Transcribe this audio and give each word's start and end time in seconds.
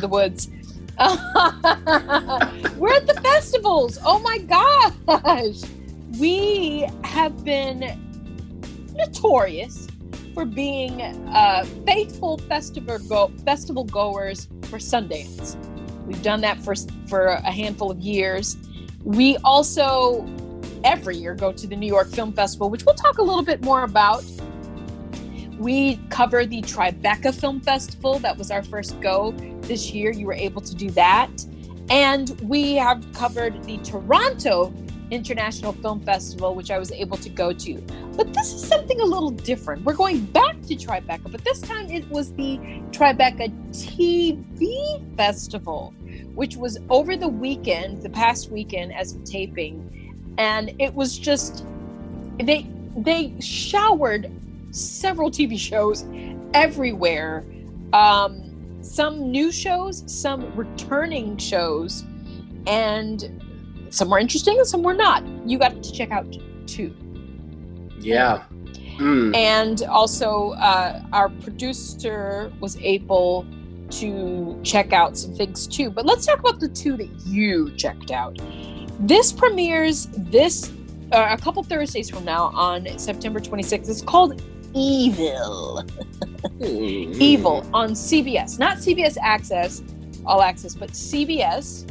The 0.00 0.08
woods. 0.08 0.48
We're 2.76 2.92
at 2.92 3.06
the 3.06 3.18
festivals. 3.22 3.98
Oh 4.04 4.18
my 4.18 4.38
gosh. 4.38 5.62
We 6.18 6.88
have 7.04 7.44
been 7.44 7.98
notorious 8.94 9.86
for 10.34 10.44
being 10.44 11.00
uh, 11.02 11.64
faithful 11.86 12.38
festival 12.38 12.98
go- 13.08 13.32
festival 13.44 13.84
goers 13.84 14.48
for 14.62 14.78
Sundance. 14.78 15.56
We've 16.06 16.22
done 16.22 16.40
that 16.40 16.60
for 16.62 16.74
for 17.06 17.26
a 17.26 17.50
handful 17.52 17.90
of 17.90 18.00
years. 18.00 18.56
We 19.04 19.36
also 19.38 20.26
every 20.84 21.16
year 21.16 21.34
go 21.34 21.52
to 21.52 21.66
the 21.66 21.76
New 21.76 21.86
York 21.86 22.08
Film 22.08 22.32
Festival, 22.32 22.70
which 22.70 22.84
we'll 22.84 22.94
talk 22.94 23.18
a 23.18 23.22
little 23.22 23.42
bit 23.42 23.62
more 23.62 23.84
about 23.84 24.24
we 25.58 25.96
cover 26.08 26.46
the 26.46 26.62
Tribeca 26.62 27.34
Film 27.34 27.60
Festival. 27.60 28.18
That 28.20 28.38
was 28.38 28.50
our 28.50 28.62
first 28.62 29.00
go 29.00 29.32
this 29.68 29.92
year. 29.92 30.10
You 30.10 30.26
were 30.26 30.32
able 30.32 30.62
to 30.62 30.74
do 30.74 30.90
that. 30.90 31.30
And 31.90 32.38
we 32.42 32.74
have 32.74 33.06
covered 33.12 33.62
the 33.64 33.78
Toronto 33.78 34.72
International 35.10 35.72
Film 35.72 36.00
Festival, 36.00 36.54
which 36.54 36.70
I 36.70 36.78
was 36.78 36.92
able 36.92 37.16
to 37.18 37.28
go 37.28 37.52
to. 37.52 37.74
But 38.16 38.34
this 38.34 38.52
is 38.52 38.66
something 38.66 39.00
a 39.00 39.04
little 39.04 39.30
different. 39.30 39.84
We're 39.84 39.94
going 39.94 40.24
back 40.26 40.60
to 40.62 40.74
Tribeca, 40.74 41.30
but 41.30 41.44
this 41.44 41.60
time 41.60 41.90
it 41.90 42.08
was 42.10 42.32
the 42.32 42.58
Tribeca 42.90 43.50
TV 43.72 45.16
Festival, 45.16 45.94
which 46.34 46.56
was 46.56 46.78
over 46.90 47.16
the 47.16 47.28
weekend, 47.28 48.02
the 48.02 48.10
past 48.10 48.50
weekend 48.50 48.92
as 48.92 49.14
of 49.14 49.24
taping. 49.24 50.34
And 50.36 50.74
it 50.78 50.92
was 50.92 51.18
just, 51.18 51.64
they, 52.38 52.66
they 52.96 53.32
showered 53.40 54.30
several 54.72 55.30
TV 55.30 55.58
shows 55.58 56.04
everywhere. 56.52 57.44
Um, 57.92 58.47
some 58.80 59.30
new 59.30 59.50
shows, 59.52 60.04
some 60.06 60.54
returning 60.56 61.36
shows, 61.36 62.04
and 62.66 63.42
some 63.90 64.10
were 64.10 64.18
interesting 64.18 64.58
and 64.58 64.66
some 64.66 64.82
were 64.82 64.94
not. 64.94 65.26
You 65.46 65.58
got 65.58 65.82
to 65.82 65.92
check 65.92 66.10
out 66.10 66.26
two. 66.66 66.94
Yeah. 68.00 68.44
Mm. 68.98 69.34
And 69.36 69.82
also, 69.84 70.50
uh, 70.52 71.02
our 71.12 71.28
producer 71.28 72.52
was 72.60 72.76
able 72.78 73.46
to 73.90 74.60
check 74.62 74.92
out 74.92 75.16
some 75.16 75.34
things 75.34 75.66
too. 75.66 75.90
But 75.90 76.04
let's 76.04 76.26
talk 76.26 76.40
about 76.40 76.60
the 76.60 76.68
two 76.68 76.96
that 76.96 77.08
you 77.26 77.74
checked 77.76 78.10
out. 78.10 78.38
This 79.00 79.32
premieres 79.32 80.08
this 80.12 80.72
uh, 81.12 81.28
a 81.30 81.42
couple 81.42 81.62
Thursdays 81.62 82.10
from 82.10 82.24
now 82.24 82.50
on 82.54 82.98
September 82.98 83.40
26th. 83.40 83.88
It's 83.88 84.02
called 84.02 84.42
Evil. 84.78 85.84
Mm-hmm. 86.60 87.20
Evil 87.20 87.66
on 87.74 87.90
CBS, 87.90 88.60
not 88.60 88.76
CBS 88.76 89.16
Access, 89.20 89.82
All 90.24 90.40
Access, 90.40 90.76
but 90.76 90.90
CBS. 90.90 91.84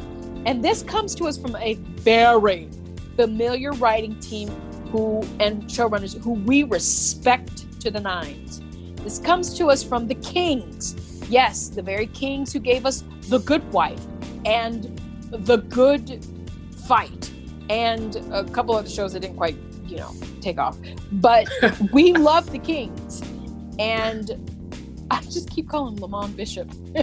And 0.45 0.63
this 0.63 0.83
comes 0.83 1.13
to 1.15 1.25
us 1.25 1.37
from 1.37 1.57
a 1.57 1.73
very 1.73 2.69
familiar 3.17 3.73
writing 3.73 4.17
team 4.19 4.47
who 4.91 5.21
and 5.41 5.63
showrunners 5.63 6.17
who 6.23 6.31
we 6.31 6.63
respect 6.63 7.79
to 7.81 7.91
the 7.91 7.99
nines. 7.99 8.61
This 9.03 9.19
comes 9.19 9.53
to 9.57 9.67
us 9.67 9.83
from 9.83 10.07
the 10.07 10.15
Kings. 10.15 10.95
Yes, 11.29 11.67
the 11.67 11.81
very 11.81 12.07
Kings 12.07 12.53
who 12.53 12.59
gave 12.59 12.85
us 12.85 13.03
The 13.23 13.39
Good 13.39 13.69
Wife 13.73 14.05
and 14.45 14.97
The 15.29 15.57
Good 15.57 16.25
Fight 16.87 17.31
and 17.69 18.15
a 18.31 18.45
couple 18.45 18.75
other 18.75 18.89
shows 18.89 19.11
that 19.11 19.19
didn't 19.19 19.35
quite 19.35 19.57
you 19.97 20.03
know, 20.03 20.13
take 20.41 20.59
off. 20.59 20.77
But 21.11 21.49
we 21.91 22.13
love 22.29 22.51
the 22.51 22.59
Kings. 22.59 23.21
And 23.79 25.07
I 25.09 25.21
just 25.21 25.49
keep 25.49 25.67
calling 25.69 25.99
Lamont 25.99 26.37
Bishop, 26.37 26.71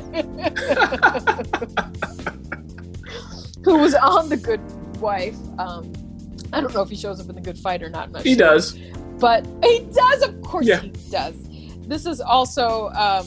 who 3.64 3.78
was 3.78 3.94
on 3.94 4.28
The 4.28 4.36
Good 4.36 4.60
Wife. 5.00 5.36
Um, 5.58 5.92
I 6.52 6.60
don't 6.60 6.74
know 6.74 6.82
if 6.82 6.90
he 6.90 6.96
shows 6.96 7.20
up 7.20 7.28
in 7.28 7.34
The 7.34 7.40
Good 7.40 7.58
Fight 7.58 7.82
or 7.82 7.90
not. 7.90 8.16
He 8.22 8.34
sure. 8.34 8.38
does. 8.38 8.78
But 9.18 9.46
he 9.62 9.86
does, 9.92 10.22
of 10.22 10.40
course, 10.42 10.66
yeah. 10.66 10.80
he 10.80 10.90
does. 11.10 11.34
This 11.86 12.06
is 12.06 12.20
also, 12.20 12.90
um, 12.90 13.26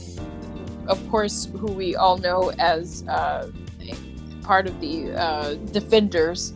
of 0.88 1.10
course, 1.10 1.50
who 1.54 1.68
we 1.68 1.96
all 1.96 2.18
know 2.18 2.52
as 2.60 3.04
uh, 3.08 3.52
part 4.44 4.68
of 4.68 4.80
the 4.80 5.12
uh, 5.12 5.56
Defenders 5.72 6.54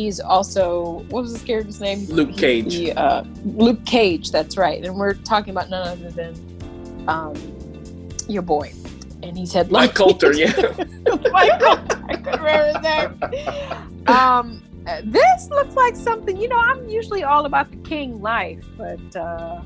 he's 0.00 0.18
also 0.18 1.04
what 1.10 1.22
was 1.22 1.32
his 1.32 1.42
character's 1.42 1.80
name? 1.80 2.06
Luke 2.06 2.36
Cage. 2.36 2.74
He, 2.74 2.92
uh, 2.92 3.24
Luke 3.44 3.84
Cage. 3.84 4.30
That's 4.30 4.56
right. 4.56 4.82
And 4.84 4.96
we're 4.96 5.14
talking 5.14 5.50
about 5.50 5.68
none 5.68 5.86
other 5.86 6.10
than 6.10 7.04
um, 7.06 7.34
your 8.28 8.42
boy. 8.42 8.72
And 9.22 9.36
he's 9.36 9.52
had 9.52 9.70
Mike 9.70 9.94
Colter. 9.94 10.32
Yeah. 10.32 10.52
Mike 11.30 11.60
Colter. 11.60 12.04
I 12.08 12.16
couldn't 12.16 12.42
remember 12.42 13.28
name. 13.28 14.06
Um, 14.06 14.62
this 15.04 15.50
looks 15.50 15.74
like 15.74 15.94
something. 15.94 16.40
You 16.40 16.48
know, 16.48 16.58
I'm 16.58 16.88
usually 16.88 17.22
all 17.22 17.44
about 17.44 17.70
the 17.70 17.76
king 17.78 18.20
life, 18.20 18.64
but. 18.78 19.16
Uh, 19.16 19.60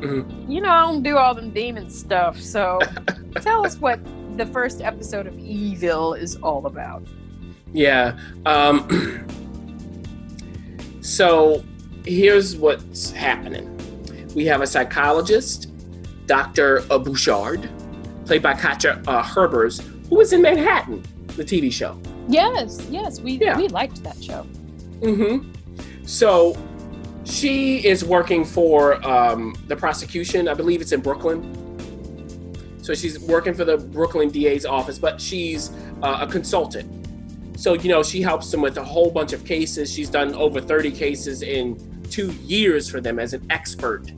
mm-hmm. 0.00 0.50
You 0.50 0.62
know, 0.62 0.70
I 0.70 0.82
don't 0.82 1.02
do 1.02 1.18
all 1.18 1.34
them 1.34 1.50
demon 1.50 1.90
stuff. 1.90 2.40
So, 2.40 2.78
tell 3.42 3.66
us 3.66 3.76
what 3.76 4.00
the 4.38 4.46
first 4.46 4.80
episode 4.80 5.26
of 5.26 5.38
Evil 5.38 6.14
is 6.14 6.36
all 6.36 6.66
about. 6.66 7.06
Yeah. 7.74 8.18
Um, 8.46 9.26
so 11.02 11.62
here's 12.06 12.56
what's 12.56 13.10
happening 13.10 13.70
we 14.34 14.44
have 14.46 14.62
a 14.62 14.66
psychologist, 14.66 15.70
Dr. 16.26 16.80
Bouchard, 16.88 17.70
played 18.26 18.42
by 18.42 18.54
Katja 18.54 19.00
uh, 19.06 19.22
Herbers, 19.22 19.80
who 20.08 20.16
was 20.16 20.32
in 20.32 20.42
Manhattan, 20.42 21.04
the 21.36 21.44
TV 21.44 21.72
show. 21.72 21.96
Yes, 22.26 22.84
yes, 22.90 23.20
we 23.20 23.32
yeah. 23.32 23.56
we 23.56 23.68
liked 23.68 24.02
that 24.02 24.22
show. 24.22 24.44
Mm-hmm. 25.00 25.52
So 26.04 26.56
she 27.24 27.86
is 27.86 28.04
working 28.04 28.44
for 28.44 29.04
um, 29.06 29.54
the 29.68 29.76
prosecution. 29.76 30.48
I 30.48 30.54
believe 30.54 30.80
it's 30.80 30.92
in 30.92 31.00
Brooklyn. 31.00 31.60
So 32.82 32.92
she's 32.92 33.18
working 33.20 33.54
for 33.54 33.64
the 33.64 33.78
Brooklyn 33.78 34.30
DA's 34.30 34.66
office, 34.66 34.98
but 34.98 35.20
she's 35.20 35.70
uh, 36.02 36.18
a 36.22 36.26
consultant. 36.26 37.03
So, 37.56 37.74
you 37.74 37.88
know, 37.88 38.02
she 38.02 38.20
helps 38.20 38.50
them 38.50 38.60
with 38.60 38.76
a 38.78 38.84
whole 38.84 39.10
bunch 39.10 39.32
of 39.32 39.44
cases. 39.44 39.92
She's 39.92 40.10
done 40.10 40.34
over 40.34 40.60
30 40.60 40.90
cases 40.90 41.42
in 41.42 42.02
two 42.10 42.32
years 42.42 42.90
for 42.90 43.00
them 43.00 43.18
as 43.18 43.32
an 43.32 43.46
expert. 43.50 44.12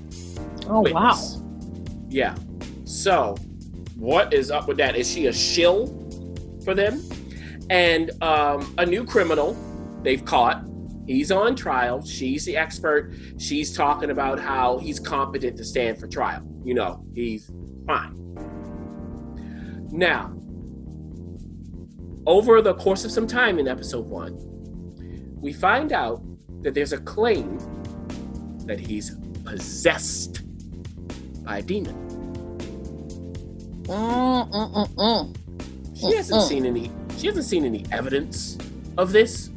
Oh, 0.69 0.83
witness. 0.83 0.95
wow. 0.95 1.43
Yeah. 2.09 2.35
So, 2.85 3.37
what 3.97 4.33
is 4.33 4.51
up 4.51 4.69
with 4.69 4.77
that? 4.79 4.97
Is 4.97 5.11
she 5.11 5.27
a 5.27 5.33
shill 5.33 5.87
for 6.65 6.75
them? 6.75 7.03
And 7.69 8.11
um, 8.23 8.75
a 8.79 8.87
new 8.87 9.05
criminal 9.05 9.57
they've 10.03 10.25
caught. 10.25 10.65
He's 11.07 11.31
on 11.31 11.55
trial. 11.55 12.05
She's 12.05 12.45
the 12.45 12.57
expert. 12.57 13.15
She's 13.39 13.75
talking 13.77 14.11
about 14.11 14.41
how 14.41 14.79
he's 14.79 14.99
competent 14.99 15.57
to 15.59 15.65
stand 15.65 15.99
for 15.99 16.09
trial. 16.09 16.43
You 16.65 16.75
know, 16.75 17.05
he's 17.15 17.51
fine. 17.87 18.15
Now, 19.93 20.37
over 22.27 22.61
the 22.61 22.75
course 22.75 23.05
of 23.05 23.11
some 23.11 23.27
time 23.27 23.59
in 23.59 23.69
episode 23.69 24.07
one, 24.07 24.37
we 25.41 25.53
find 25.53 25.93
out 25.93 26.23
that 26.63 26.75
there's 26.75 26.93
a 26.93 26.99
claim 26.99 27.59
that 28.67 28.81
he's 28.81 29.17
possessed 29.45 30.43
by 31.45 31.59
a 31.59 31.63
demon. 31.63 31.95
Mm, 33.85 34.51
mm, 34.51 34.95
mm, 34.97 35.37
she 35.95 36.17
hasn't 36.17 36.43
seen 36.43 36.67
any. 36.67 36.91
She 37.17 37.29
hasn't 37.29 37.45
seen 37.47 37.65
any 37.65 37.85
evidence 37.93 38.59
of 38.99 39.13
this. 39.13 39.51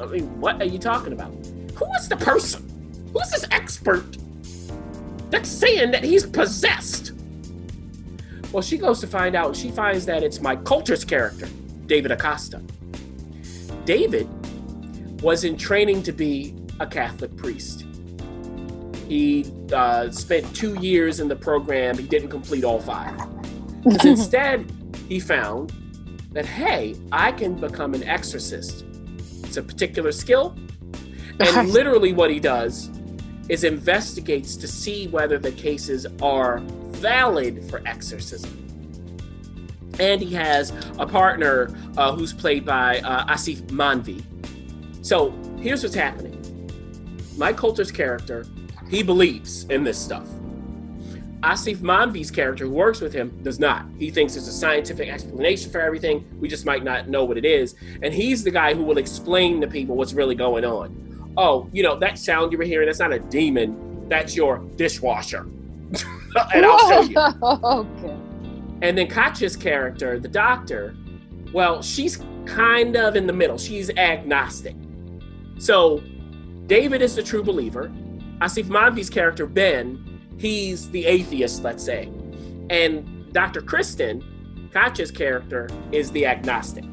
I 0.00 0.06
mean, 0.06 0.40
what 0.40 0.60
are 0.62 0.64
you 0.64 0.78
talking 0.78 1.12
about? 1.12 1.32
Who 1.74 1.86
is 1.98 2.08
the 2.08 2.16
person? 2.16 2.66
Who's 3.12 3.30
this 3.30 3.46
expert? 3.50 4.16
That's 5.30 5.48
saying 5.48 5.90
that 5.90 6.02
he's 6.02 6.24
possessed. 6.26 7.09
Well, 8.52 8.62
she 8.62 8.78
goes 8.78 9.00
to 9.00 9.06
find 9.06 9.36
out, 9.36 9.48
and 9.48 9.56
she 9.56 9.70
finds 9.70 10.06
that 10.06 10.22
it's 10.22 10.40
Mike 10.40 10.64
Colter's 10.64 11.04
character, 11.04 11.48
David 11.86 12.10
Acosta. 12.10 12.62
David 13.84 14.28
was 15.22 15.44
in 15.44 15.56
training 15.56 16.02
to 16.04 16.12
be 16.12 16.54
a 16.80 16.86
Catholic 16.86 17.36
priest. 17.36 17.84
He 19.06 19.52
uh, 19.72 20.10
spent 20.10 20.54
two 20.54 20.74
years 20.80 21.20
in 21.20 21.28
the 21.28 21.36
program. 21.36 21.98
He 21.98 22.06
didn't 22.06 22.30
complete 22.30 22.64
all 22.64 22.80
five. 22.80 23.20
instead, 24.04 24.70
he 25.08 25.20
found 25.20 25.72
that, 26.32 26.46
hey, 26.46 26.96
I 27.12 27.32
can 27.32 27.54
become 27.54 27.94
an 27.94 28.04
exorcist. 28.04 28.84
It's 29.44 29.56
a 29.56 29.62
particular 29.62 30.12
skill. 30.12 30.56
And 31.40 31.70
literally, 31.72 32.12
what 32.12 32.30
he 32.30 32.40
does 32.40 32.90
is 33.48 33.64
investigates 33.64 34.56
to 34.56 34.68
see 34.68 35.08
whether 35.08 35.38
the 35.38 35.52
cases 35.52 36.06
are 36.22 36.62
valid 37.00 37.68
for 37.70 37.82
exorcism. 37.86 38.56
And 39.98 40.20
he 40.20 40.32
has 40.34 40.72
a 40.98 41.06
partner 41.06 41.74
uh, 41.96 42.14
who's 42.14 42.32
played 42.32 42.64
by 42.64 43.00
uh, 43.00 43.26
Aasif 43.26 43.62
Mandvi. 43.68 44.24
So 45.04 45.32
here's 45.58 45.82
what's 45.82 45.94
happening 45.94 46.36
Mike 47.36 47.56
Colter's 47.56 47.90
character, 47.90 48.46
he 48.88 49.02
believes 49.02 49.64
in 49.64 49.82
this 49.82 49.98
stuff. 49.98 50.28
Aasif 51.42 51.78
Mandvi's 51.78 52.30
character, 52.30 52.66
who 52.66 52.72
works 52.72 53.00
with 53.00 53.14
him, 53.14 53.30
does 53.42 53.58
not. 53.58 53.86
He 53.98 54.10
thinks 54.10 54.34
there's 54.34 54.46
a 54.46 54.52
scientific 54.52 55.08
explanation 55.08 55.70
for 55.70 55.80
everything. 55.80 56.28
We 56.38 56.48
just 56.48 56.66
might 56.66 56.84
not 56.84 57.08
know 57.08 57.24
what 57.24 57.38
it 57.38 57.46
is. 57.46 57.76
And 58.02 58.12
he's 58.12 58.44
the 58.44 58.50
guy 58.50 58.74
who 58.74 58.82
will 58.84 58.98
explain 58.98 59.58
to 59.62 59.66
people 59.66 59.96
what's 59.96 60.12
really 60.12 60.34
going 60.34 60.66
on. 60.66 61.32
Oh, 61.38 61.66
you 61.72 61.82
know, 61.82 61.98
that 61.98 62.18
sound 62.18 62.52
you 62.52 62.58
were 62.58 62.64
hearing, 62.64 62.86
that's 62.86 62.98
not 62.98 63.12
a 63.12 63.18
demon, 63.18 64.06
that's 64.08 64.36
your 64.36 64.58
dishwasher. 64.76 65.46
and 66.54 66.66
I'll 66.66 66.78
show 66.78 67.02
you. 67.02 67.18
okay. 67.42 68.16
And 68.82 68.96
then 68.96 69.08
Katja's 69.08 69.56
character, 69.56 70.18
the 70.18 70.28
doctor, 70.28 70.96
well, 71.52 71.82
she's 71.82 72.22
kind 72.46 72.96
of 72.96 73.16
in 73.16 73.26
the 73.26 73.32
middle. 73.32 73.58
She's 73.58 73.90
agnostic. 73.90 74.76
So 75.58 76.02
David 76.66 77.02
is 77.02 77.14
the 77.14 77.22
true 77.22 77.42
believer. 77.42 77.92
Aasif 78.40 78.64
Mandvi's 78.64 79.10
character, 79.10 79.46
Ben, 79.46 80.20
he's 80.38 80.90
the 80.90 81.04
atheist, 81.04 81.62
let's 81.62 81.84
say. 81.84 82.10
And 82.70 83.32
Dr. 83.32 83.60
Kristen, 83.60 84.68
Katja's 84.72 85.10
character, 85.10 85.68
is 85.92 86.10
the 86.12 86.24
agnostic. 86.26 86.84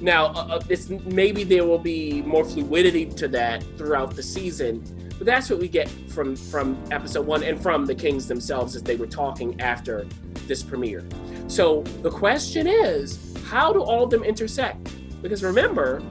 Now, 0.00 0.26
uh, 0.26 0.46
uh, 0.50 0.62
it's, 0.68 0.88
maybe 0.88 1.44
there 1.44 1.64
will 1.64 1.78
be 1.78 2.22
more 2.22 2.44
fluidity 2.44 3.06
to 3.06 3.28
that 3.28 3.62
throughout 3.76 4.16
the 4.16 4.22
season, 4.22 4.82
but 5.22 5.26
that's 5.26 5.48
what 5.48 5.60
we 5.60 5.68
get 5.68 5.88
from 6.10 6.34
from 6.34 6.76
episode 6.90 7.24
one 7.24 7.44
and 7.44 7.62
from 7.62 7.86
the 7.86 7.94
Kings 7.94 8.26
themselves 8.26 8.74
as 8.74 8.82
they 8.82 8.96
were 8.96 9.06
talking 9.06 9.60
after 9.60 10.04
this 10.48 10.64
premiere. 10.64 11.06
So 11.46 11.82
the 12.02 12.10
question 12.10 12.66
is, 12.66 13.32
how 13.44 13.72
do 13.72 13.84
all 13.84 14.02
of 14.02 14.10
them 14.10 14.24
intersect? 14.24 14.82
Because 15.22 15.44
remember, 15.44 16.02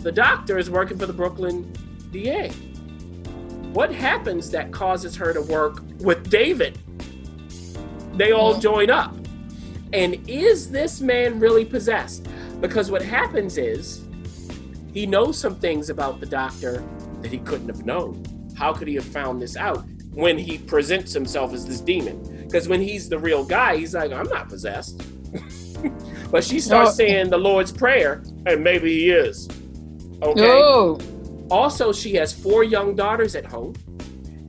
the 0.00 0.12
doctor 0.12 0.58
is 0.58 0.68
working 0.68 0.98
for 0.98 1.06
the 1.06 1.14
Brooklyn 1.14 1.72
DA. 2.10 2.50
What 3.72 3.90
happens 3.90 4.50
that 4.50 4.70
causes 4.70 5.16
her 5.16 5.32
to 5.32 5.40
work 5.40 5.82
with 6.00 6.28
David? 6.28 6.78
They 8.18 8.32
all 8.32 8.60
join 8.60 8.90
up. 8.90 9.16
And 9.94 10.28
is 10.28 10.70
this 10.70 11.00
man 11.00 11.40
really 11.40 11.64
possessed? 11.64 12.28
Because 12.60 12.90
what 12.90 13.00
happens 13.00 13.56
is 13.56 14.04
he 14.92 15.06
knows 15.06 15.38
some 15.38 15.54
things 15.54 15.88
about 15.88 16.20
the 16.20 16.26
doctor 16.26 16.86
that 17.26 17.32
he 17.32 17.38
couldn't 17.44 17.68
have 17.68 17.84
known. 17.84 18.24
How 18.56 18.72
could 18.72 18.88
he 18.88 18.94
have 18.94 19.04
found 19.04 19.42
this 19.42 19.56
out 19.56 19.84
when 20.12 20.38
he 20.38 20.58
presents 20.58 21.12
himself 21.12 21.52
as 21.52 21.66
this 21.66 21.80
demon? 21.80 22.44
Because 22.44 22.68
when 22.68 22.80
he's 22.80 23.08
the 23.08 23.18
real 23.18 23.44
guy, 23.44 23.76
he's 23.76 23.94
like, 23.94 24.12
I'm 24.12 24.28
not 24.28 24.48
possessed. 24.48 25.02
but 26.30 26.44
she 26.44 26.60
starts 26.60 26.90
No. 26.90 27.04
saying 27.04 27.30
the 27.30 27.38
Lord's 27.38 27.72
Prayer, 27.72 28.22
and 28.46 28.62
maybe 28.62 28.92
he 28.92 29.10
is. 29.10 29.48
Okay. 30.22 30.40
Oh. 30.48 30.98
Also, 31.50 31.92
she 31.92 32.14
has 32.14 32.32
four 32.32 32.64
young 32.64 32.94
daughters 32.94 33.34
at 33.36 33.44
home 33.44 33.74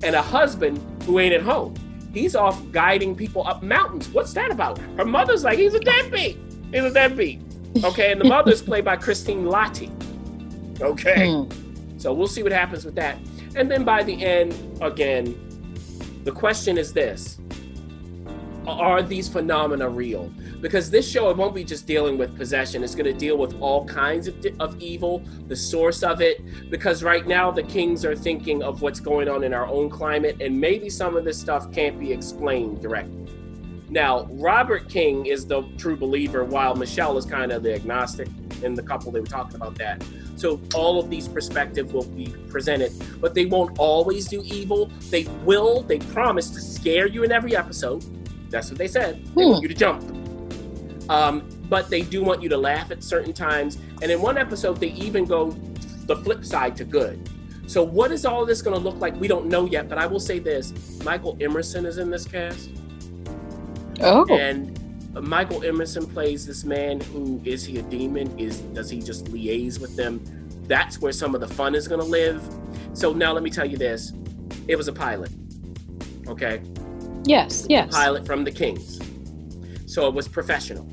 and 0.04 0.16
a 0.16 0.22
husband 0.22 0.80
who 1.04 1.20
ain't 1.20 1.34
at 1.34 1.42
home. 1.42 1.74
He's 2.14 2.36
off 2.36 2.62
guiding 2.72 3.16
people 3.16 3.46
up 3.48 3.62
mountains. 3.64 4.08
What's 4.10 4.34
that 4.34 4.52
about? 4.52 4.78
Her 4.98 5.06
mother's 5.06 5.44
like, 5.44 5.60
he's 5.60 5.74
a 5.74 5.80
deadbeat. 5.80 6.38
He's 6.72 6.84
a 6.84 6.92
deadbeat. 6.92 7.42
Okay, 7.84 8.12
and 8.12 8.22
the 8.22 8.26
mother's 8.36 8.62
played 8.62 8.86
by 8.86 8.96
Christine 8.96 9.44
Lahti. 9.46 9.92
Okay. 10.82 11.32
Hmm. 11.32 11.67
So 11.98 12.14
we'll 12.14 12.28
see 12.28 12.44
what 12.44 12.52
happens 12.52 12.86
with 12.86 12.96
that. 12.96 13.18
And 13.56 13.70
then 13.70 13.84
by 13.84 14.04
the 14.04 14.24
end, 14.24 14.56
again, 14.82 15.36
the 16.24 16.32
question 16.32 16.78
is 16.78 16.94
this 16.94 17.40
Are 18.68 19.02
these 19.02 19.28
phenomena 19.28 19.90
real? 19.90 20.32
Because 20.62 20.90
this 20.90 21.10
show, 21.10 21.30
it 21.30 21.38
won't 21.38 21.54
be 21.54 21.64
just 21.64 21.86
dealing 21.86 22.18
with 22.18 22.36
possession, 22.36 22.84
it's 22.84 22.96
going 22.96 23.06
to 23.06 23.14
deal 23.14 23.38
with 23.38 23.60
all 23.62 23.86
kinds 23.86 24.28
of, 24.28 24.36
of 24.60 24.80
evil, 24.82 25.24
the 25.48 25.56
source 25.56 26.04
of 26.04 26.22
it. 26.22 26.42
Because 26.70 27.04
right 27.04 27.28
now, 27.28 27.52
the 27.52 27.64
kings 27.64 28.04
are 28.04 28.16
thinking 28.16 28.64
of 28.64 28.82
what's 28.82 29.00
going 29.00 29.30
on 29.30 29.44
in 29.44 29.54
our 29.54 29.68
own 29.68 29.90
climate, 29.90 30.42
and 30.42 30.60
maybe 30.60 30.90
some 30.90 31.16
of 31.16 31.24
this 31.24 31.40
stuff 31.40 31.72
can't 31.72 32.00
be 32.00 32.12
explained 32.12 32.82
directly. 32.82 33.28
Now, 33.90 34.26
Robert 34.32 34.90
King 34.90 35.28
is 35.28 35.46
the 35.46 35.64
true 35.78 35.96
believer, 35.96 36.44
while 36.44 36.76
Michelle 36.76 37.18
is 37.18 37.26
kind 37.26 37.52
of 37.52 37.64
the 37.64 37.74
agnostic 37.74 38.28
in 38.62 38.74
the 38.74 38.84
couple 38.84 39.12
they 39.12 39.22
were 39.22 39.28
talking 39.28 39.56
about 39.56 39.76
that. 39.76 40.04
So 40.38 40.62
all 40.74 41.00
of 41.00 41.10
these 41.10 41.28
perspectives 41.28 41.92
will 41.92 42.06
be 42.06 42.34
presented, 42.50 42.94
but 43.20 43.34
they 43.34 43.46
won't 43.46 43.78
always 43.80 44.28
do 44.28 44.42
evil. 44.46 44.86
They 45.10 45.24
will, 45.44 45.82
they 45.82 46.00
promise 46.00 46.50
to 46.52 46.62
scare 46.62 47.08
you 47.08 47.24
in 47.24 47.32
every 47.32 47.56
episode. 47.58 48.06
That's 48.50 48.70
what 48.70 48.78
they 48.78 48.88
said. 48.88 49.26
They 49.36 49.44
Hmm. 49.44 49.50
want 49.50 49.64
you 49.64 49.68
to 49.68 49.74
jump. 49.76 50.04
Um, 51.10 51.48
but 51.70 51.90
they 51.90 52.02
do 52.02 52.24
want 52.24 52.42
you 52.42 52.50
to 52.50 52.58
laugh 52.58 52.92
at 52.92 53.04
certain 53.04 53.34
times. 53.34 53.78
And 54.02 54.12
in 54.12 54.22
one 54.22 54.38
episode, 54.38 54.78
they 54.80 54.92
even 54.92 55.26
go 55.26 55.52
the 56.06 56.16
flip 56.18 56.46
side 56.46 56.76
to 56.78 56.86
good. 56.86 57.30
So 57.66 57.84
what 57.84 58.12
is 58.14 58.26
all 58.26 58.46
this 58.46 58.62
going 58.62 58.78
to 58.78 58.82
look 58.82 59.00
like? 59.02 59.20
We 59.20 59.28
don't 59.28 59.48
know 59.48 59.66
yet, 59.66 59.90
but 59.90 59.98
I 59.98 60.06
will 60.08 60.22
say 60.22 60.40
this: 60.40 60.74
Michael 61.04 61.36
Emerson 61.42 61.86
is 61.86 61.98
in 61.98 62.10
this 62.10 62.26
cast. 62.26 62.70
Oh. 64.02 64.26
And 64.34 64.77
Michael 65.22 65.64
Emerson 65.64 66.06
plays 66.06 66.46
this 66.46 66.64
man 66.64 67.00
who 67.02 67.42
is 67.44 67.66
he 67.66 67.78
a 67.78 67.82
demon? 67.84 68.38
Is 68.38 68.60
does 68.60 68.90
he 68.90 69.02
just 69.02 69.26
liaise 69.26 69.80
with 69.80 69.96
them? 69.96 70.22
That's 70.64 71.00
where 71.00 71.12
some 71.14 71.34
of 71.34 71.42
the 71.42 71.48
fun 71.48 71.76
is 71.76 71.88
going 71.88 72.02
to 72.02 72.08
live. 72.08 72.44
So 72.94 73.14
now 73.14 73.32
let 73.34 73.44
me 73.44 73.50
tell 73.50 73.66
you 73.66 73.78
this: 73.78 74.14
it 74.68 74.76
was 74.76 74.88
a 74.88 74.94
pilot, 74.94 75.32
okay, 76.28 76.62
Yes. 77.26 77.66
Yes. 77.70 77.94
pilot 77.94 78.26
from 78.26 78.44
the 78.44 78.52
Kings, 78.52 79.00
so 79.86 80.08
it 80.08 80.14
was 80.14 80.28
professional. 80.28 80.88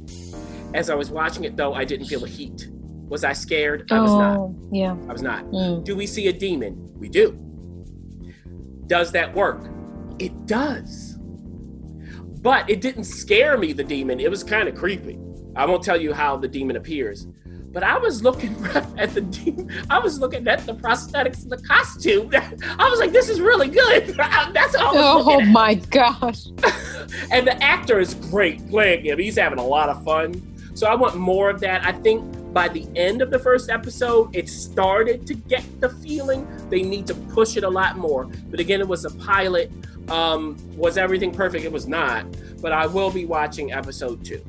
As 0.75 0.91
I 0.91 0.95
was 0.95 1.11
watching 1.11 1.45
it, 1.45 1.57
though, 1.57 1.73
I 1.73 1.85
didn't 1.85 2.07
feel 2.07 2.21
the 2.21 2.29
heat. 2.29 2.69
Was 3.09 3.23
I 3.23 3.33
scared? 3.33 3.87
I 3.93 4.01
was 4.01 4.11
not. 4.13 4.37
Oh. 4.39 4.57
Yeah. 4.73 4.93
I 5.09 5.13
was 5.13 5.23
not. 5.23 5.45
Mm. 5.47 5.85
Do 5.85 5.95
we 5.95 6.07
see 6.07 6.27
a 6.29 6.33
demon? 6.33 6.93
We 6.99 7.09
do. 7.09 7.39
Does 8.87 9.13
that 9.13 9.33
work? 9.35 9.71
It 10.19 10.47
does. 10.47 11.14
But 12.45 12.69
it 12.69 12.83
didn't 12.83 13.05
scare 13.05 13.57
me, 13.57 13.73
the 13.73 13.83
demon. 13.83 14.21
It 14.21 14.31
was 14.31 14.45
kind 14.45 14.69
of 14.69 14.75
creepy. 14.75 15.19
I 15.57 15.65
won't 15.65 15.83
tell 15.83 15.99
you 15.99 16.13
how 16.13 16.37
the 16.37 16.47
demon 16.47 16.77
appears. 16.77 17.27
But 17.47 17.83
I 17.83 17.97
was 17.97 18.23
looking 18.23 18.55
at 18.99 19.15
the 19.15 19.23
demon. 19.23 19.71
I 19.89 19.99
was 19.99 20.21
looking 20.21 20.47
at 20.47 20.67
the 20.67 20.75
prosthetics, 20.75 21.43
and 21.43 21.51
the 21.51 21.63
costume. 21.63 22.31
I 22.35 22.91
was 22.91 23.01
like, 23.01 23.13
this 23.13 23.31
is 23.31 23.41
really 23.41 23.69
good. 23.69 24.09
That's 24.53 24.75
all 24.75 24.93
Oh 24.95 25.41
my 25.41 25.77
gosh. 25.77 26.49
And 27.33 27.47
the 27.47 27.57
actor 27.63 27.99
is 27.99 28.13
great 28.13 28.69
playing 28.69 29.07
him. 29.07 29.19
He's 29.19 29.39
having 29.39 29.59
a 29.59 29.67
lot 29.67 29.89
of 29.89 30.05
fun. 30.05 30.35
So 30.75 30.87
I 30.87 30.95
want 30.95 31.17
more 31.17 31.49
of 31.49 31.61
that. 31.61 31.83
I 31.87 31.93
think 31.93 32.53
by 32.53 32.69
the 32.69 32.87
end 32.95 33.23
of 33.23 33.31
the 33.31 33.39
first 33.39 33.71
episode, 33.71 34.37
it 34.37 34.51
started 34.51 35.27
to 35.29 35.35
get 35.35 35.65
the 35.81 35.89
feeling 35.89 36.47
they 36.69 36.83
need 36.83 37.07
to 37.07 37.15
push 37.15 37.57
it 37.57 37.65
a 37.65 37.71
lot 37.71 37.97
more. 37.97 38.27
But 38.51 38.61
again, 38.61 38.81
it 38.81 38.89
was 38.89 39.07
a 39.07 39.11
pilot. 39.11 39.73
Um, 40.09 40.57
was 40.77 40.97
everything 40.97 41.33
perfect? 41.33 41.65
It 41.65 41.73
was 41.73 41.87
not. 41.87 42.27
But 42.61 42.73
I 42.73 42.87
will 42.87 43.11
be 43.11 43.27
watching 43.27 43.73
episode 43.73 44.25
two. 44.25 44.43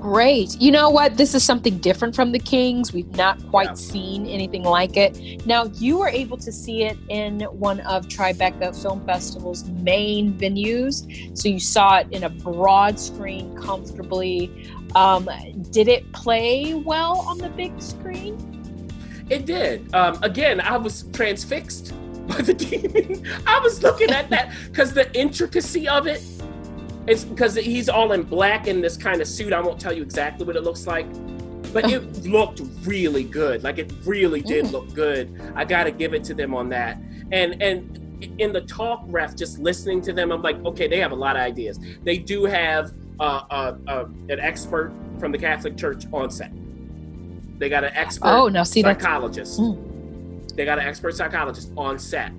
Great. 0.00 0.58
You 0.58 0.70
know 0.70 0.88
what? 0.88 1.18
This 1.18 1.34
is 1.34 1.44
something 1.44 1.76
different 1.78 2.14
from 2.14 2.32
the 2.32 2.38
Kings. 2.38 2.90
We've 2.90 3.14
not 3.16 3.38
quite 3.50 3.68
Yeah. 3.68 3.74
seen 3.74 4.26
anything 4.26 4.62
like 4.62 4.96
it. 4.96 5.44
Now, 5.46 5.64
you 5.74 5.98
were 5.98 6.08
able 6.08 6.38
to 6.38 6.50
see 6.50 6.84
it 6.84 6.96
in 7.10 7.40
one 7.52 7.80
of 7.80 8.08
Tribeca 8.08 8.74
Film 8.80 9.04
Festival's 9.04 9.64
main 9.82 10.32
venues. 10.38 11.36
So 11.36 11.50
you 11.50 11.60
saw 11.60 11.98
it 11.98 12.06
in 12.12 12.24
a 12.24 12.30
broad 12.30 12.98
screen 12.98 13.54
comfortably. 13.56 14.50
Um, 14.94 15.28
did 15.70 15.86
it 15.86 16.10
play 16.12 16.72
well 16.72 17.18
on 17.28 17.36
the 17.36 17.50
big 17.50 17.80
screen? 17.82 18.38
It 19.28 19.44
did. 19.44 19.94
Um, 19.94 20.18
again, 20.22 20.62
I 20.62 20.78
was 20.78 21.04
transfixed 21.12 21.92
by 22.30 22.42
the 22.42 22.54
demon. 22.64 23.26
I 23.46 23.58
was 23.60 23.82
looking 23.82 24.10
at 24.10 24.30
that 24.30 24.52
because 24.66 24.92
the 24.92 25.12
intricacy 25.18 25.88
of 25.88 26.06
it. 26.06 26.22
It's 27.06 27.24
because 27.24 27.54
he's 27.56 27.88
all 27.88 28.12
in 28.12 28.22
black 28.22 28.68
in 28.68 28.80
this 28.80 28.96
kind 28.96 29.20
of 29.20 29.26
suit. 29.26 29.52
I 29.52 29.60
won't 29.60 29.80
tell 29.80 29.92
you 29.92 30.02
exactly 30.02 30.46
what 30.46 30.54
it 30.54 30.62
looks 30.62 30.86
like, 30.86 31.06
but 31.72 31.90
it 31.90 32.24
looked 32.26 32.60
really 32.84 33.24
good. 33.24 33.64
Like 33.64 33.78
it 33.78 33.92
really 34.04 34.42
did 34.42 34.66
Mm. 34.66 34.72
look 34.72 34.94
good. 34.94 35.40
I 35.56 35.64
got 35.64 35.84
to 35.84 35.90
give 35.90 36.12
it 36.14 36.22
to 36.24 36.34
them 36.34 36.54
on 36.54 36.68
that. 36.68 36.98
And 37.32 37.60
and 37.62 37.96
in 38.38 38.52
the 38.52 38.60
talk 38.60 39.02
ref, 39.06 39.34
just 39.34 39.58
listening 39.58 40.02
to 40.02 40.12
them, 40.12 40.30
I'm 40.30 40.42
like, 40.42 40.62
okay, 40.66 40.86
they 40.88 40.98
have 41.00 41.10
a 41.12 41.16
lot 41.16 41.36
of 41.36 41.42
ideas. 41.42 41.80
They 42.04 42.18
do 42.18 42.44
have 42.44 42.92
uh, 43.18 43.42
uh, 43.50 43.76
uh, 43.88 44.04
an 44.28 44.38
expert 44.38 44.92
from 45.18 45.32
the 45.32 45.38
Catholic 45.38 45.76
Church 45.78 46.04
on 46.12 46.30
set. 46.30 46.52
They 47.58 47.68
got 47.70 47.82
an 47.82 47.92
expert 47.94 48.28
Oh, 48.28 48.48
now 48.48 48.62
see 48.62 48.82
that's 48.82 49.02
psychologist. 49.02 49.58
They 50.60 50.66
got 50.66 50.78
an 50.78 50.86
expert 50.86 51.16
psychologist 51.16 51.72
on 51.74 51.98
set. 51.98 52.32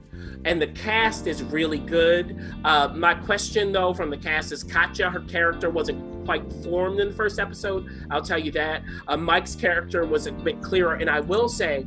And 0.45 0.61
the 0.61 0.67
cast 0.67 1.25
is 1.25 1.41
really 1.41 1.79
good. 1.79 2.39
Uh, 2.63 2.89
my 2.89 3.15
question, 3.15 3.71
though, 3.71 3.95
from 3.95 4.11
the 4.11 4.17
cast 4.17 4.51
is 4.51 4.63
Katja, 4.63 5.09
her 5.09 5.21
character 5.21 5.71
wasn't 5.71 6.23
quite 6.23 6.43
formed 6.61 6.99
in 6.99 7.07
the 7.07 7.15
first 7.15 7.39
episode. 7.39 7.89
I'll 8.11 8.21
tell 8.21 8.37
you 8.37 8.51
that. 8.51 8.83
Uh, 9.07 9.17
Mike's 9.17 9.55
character 9.55 10.05
was 10.05 10.27
a 10.27 10.31
bit 10.31 10.61
clearer. 10.61 10.93
And 10.93 11.09
I 11.09 11.19
will 11.19 11.49
say, 11.49 11.83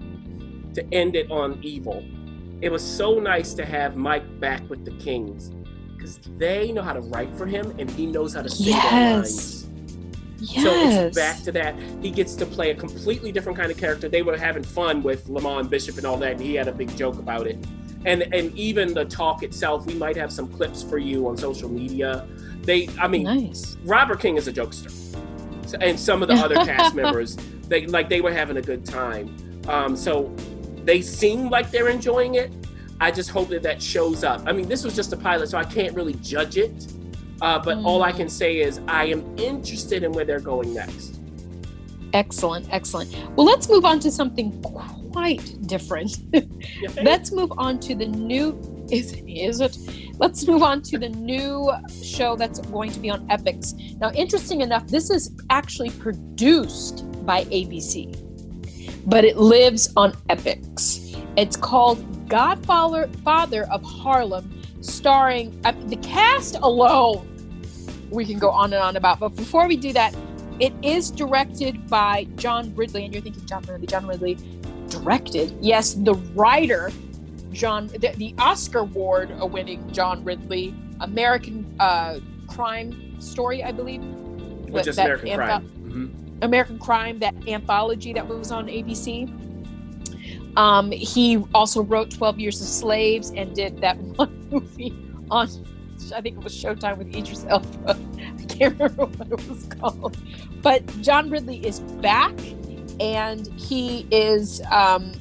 to 0.74 0.84
end 0.92 1.14
it 1.14 1.30
on 1.30 1.60
evil, 1.62 2.04
it 2.60 2.72
was 2.72 2.82
so 2.82 3.20
nice 3.20 3.54
to 3.54 3.64
have 3.64 3.94
Mike 3.94 4.40
back 4.40 4.68
with 4.68 4.84
the 4.84 4.90
Kings 4.96 5.52
because 5.94 6.18
they 6.36 6.72
know 6.72 6.82
how 6.82 6.94
to 6.94 7.00
write 7.02 7.32
for 7.36 7.46
him 7.46 7.72
and 7.78 7.88
he 7.88 8.06
knows 8.06 8.34
how 8.34 8.42
to 8.42 8.48
say 8.48 8.72
their 8.72 8.82
lines. 8.82 9.63
Yes. 10.50 10.62
So 10.62 11.06
it's 11.06 11.16
back 11.16 11.42
to 11.44 11.52
that. 11.52 11.74
He 12.02 12.10
gets 12.10 12.34
to 12.36 12.46
play 12.46 12.70
a 12.70 12.74
completely 12.74 13.32
different 13.32 13.58
kind 13.58 13.70
of 13.70 13.76
character. 13.78 14.08
They 14.08 14.22
were 14.22 14.36
having 14.36 14.62
fun 14.62 15.02
with 15.02 15.28
Lamont 15.28 15.70
Bishop 15.70 15.96
and 15.96 16.06
all 16.06 16.16
that, 16.18 16.32
and 16.32 16.40
he 16.40 16.54
had 16.54 16.68
a 16.68 16.72
big 16.72 16.94
joke 16.96 17.18
about 17.18 17.46
it. 17.46 17.58
And 18.06 18.22
and 18.34 18.54
even 18.56 18.92
the 18.94 19.04
talk 19.04 19.42
itself, 19.42 19.86
we 19.86 19.94
might 19.94 20.16
have 20.16 20.32
some 20.32 20.48
clips 20.48 20.82
for 20.82 20.98
you 20.98 21.26
on 21.28 21.36
social 21.36 21.68
media. 21.70 22.26
They, 22.62 22.88
I 23.00 23.08
mean, 23.08 23.24
nice. 23.24 23.76
Robert 23.84 24.20
King 24.20 24.36
is 24.36 24.48
a 24.48 24.52
jokester, 24.52 24.90
So- 25.68 25.78
and 25.80 25.98
some 25.98 26.22
of 26.22 26.28
the 26.28 26.34
other 26.34 26.54
cast 26.66 26.94
members, 26.94 27.36
they 27.68 27.86
like 27.86 28.08
they 28.08 28.20
were 28.20 28.32
having 28.32 28.56
a 28.58 28.62
good 28.62 28.84
time. 28.84 29.34
Um, 29.68 29.96
so 29.96 30.34
they 30.84 31.00
seem 31.00 31.48
like 31.48 31.70
they're 31.70 31.88
enjoying 31.88 32.34
it. 32.34 32.52
I 33.00 33.10
just 33.10 33.30
hope 33.30 33.48
that 33.48 33.62
that 33.62 33.82
shows 33.82 34.22
up. 34.22 34.42
I 34.46 34.52
mean, 34.52 34.68
this 34.68 34.84
was 34.84 34.94
just 34.94 35.12
a 35.12 35.16
pilot, 35.16 35.48
so 35.48 35.58
I 35.58 35.64
can't 35.64 35.94
really 35.94 36.14
judge 36.14 36.56
it. 36.58 36.86
Uh, 37.44 37.58
but 37.58 37.76
all 37.84 38.02
I 38.02 38.10
can 38.10 38.30
say 38.30 38.60
is 38.60 38.80
I 38.88 39.04
am 39.04 39.22
interested 39.38 40.02
in 40.02 40.12
where 40.12 40.24
they're 40.24 40.40
going 40.40 40.72
next. 40.72 41.20
Excellent, 42.14 42.66
excellent. 42.72 43.14
Well, 43.36 43.44
let's 43.44 43.68
move 43.68 43.84
on 43.84 44.00
to 44.00 44.10
something 44.10 44.62
quite 45.12 45.54
different. 45.66 46.16
Let's 47.02 47.32
move 47.32 47.52
on 47.58 47.80
to 47.80 47.94
the 47.94 48.06
new 48.06 48.58
is 48.90 49.20
is 49.26 49.60
it? 49.60 49.76
Let's 50.18 50.46
move 50.46 50.62
on 50.62 50.80
to 50.82 50.98
the 50.98 51.08
new 51.10 51.70
show 52.02 52.34
that's 52.34 52.60
going 52.60 52.92
to 52.92 53.00
be 53.00 53.10
on 53.10 53.26
Epix. 53.28 53.98
Now, 53.98 54.10
interesting 54.12 54.62
enough, 54.62 54.86
this 54.86 55.10
is 55.10 55.30
actually 55.50 55.90
produced 55.90 57.04
by 57.26 57.44
ABC, 57.46 59.06
but 59.06 59.24
it 59.24 59.36
lives 59.36 59.92
on 59.96 60.12
Epix. 60.30 61.20
It's 61.36 61.56
called 61.56 62.28
Godfather 62.28 63.08
Father 63.22 63.64
of 63.70 63.82
Harlem, 63.82 64.62
starring 64.80 65.60
uh, 65.64 65.72
the 65.86 65.96
cast 65.96 66.56
alone. 66.56 67.33
We 68.11 68.25
can 68.25 68.38
go 68.38 68.50
on 68.50 68.73
and 68.73 68.82
on 68.82 68.96
about, 68.96 69.20
but 69.20 69.30
before 69.37 69.66
we 69.66 69.76
do 69.76 69.92
that, 69.92 70.14
it 70.61 70.73
is 70.82 71.11
directed 71.11 71.88
by 71.88 72.25
John 72.37 72.75
Ridley, 72.76 73.04
and 73.04 73.12
you're 73.12 73.23
thinking 73.23 73.44
John 73.46 73.62
Ridley, 73.64 73.87
John 73.87 74.06
Ridley 74.06 74.38
directed. 74.88 75.56
Yes, 75.61 75.94
the 75.94 76.14
writer, 76.34 76.92
John, 77.52 77.88
the, 77.88 78.12
the 78.16 78.34
Oscar 78.38 78.80
award 78.80 79.30
winning 79.50 79.90
John 79.92 80.23
Ridley, 80.25 80.75
American 81.00 81.75
uh, 81.80 82.20
Crime 82.46 83.20
Story, 83.20 83.64
I 83.64 83.73
believe. 83.73 84.02
Or 84.02 84.76
That- 84.76 84.84
just 84.84 84.96
that 84.96 85.04
American 85.06 85.28
antho- 85.30 85.37
Crime. 85.37 85.70
Mhm. 85.84 86.44
American 86.44 86.78
Crime, 86.78 87.18
that 87.20 87.34
anthology 87.49 88.12
that 88.12 88.26
was 88.28 88.52
on 88.52 88.66
ABC. 88.68 89.28
Um, 90.56 90.92
he 90.92 91.42
also 91.52 91.82
wrote 91.82 92.11
12 92.11 92.38
Years 92.38 92.61
of 92.61 92.68
Slaves 92.68 93.32
and 93.34 93.54
did 93.56 93.80
that 93.80 93.96
one 94.16 94.49
movie 94.50 94.94
on, 95.30 95.49
I 96.12 96.20
think 96.20 96.38
it 96.38 96.44
was 96.44 96.54
Showtime 96.54 96.99
with 96.99 97.14
Idris 97.14 97.44
Elba. 97.49 97.99
I 98.18 98.44
can't 98.44 98.78
remember 98.78 99.06
what 99.06 99.40
it 99.40 99.49
was 99.49 99.64
called. 99.64 100.16
But 100.62 100.87
John 101.00 101.30
Ridley 101.30 101.64
is 101.66 101.80
back 101.80 102.34
and 103.00 103.46
he 103.61 104.06
is 104.11 104.62
um, 104.70 105.12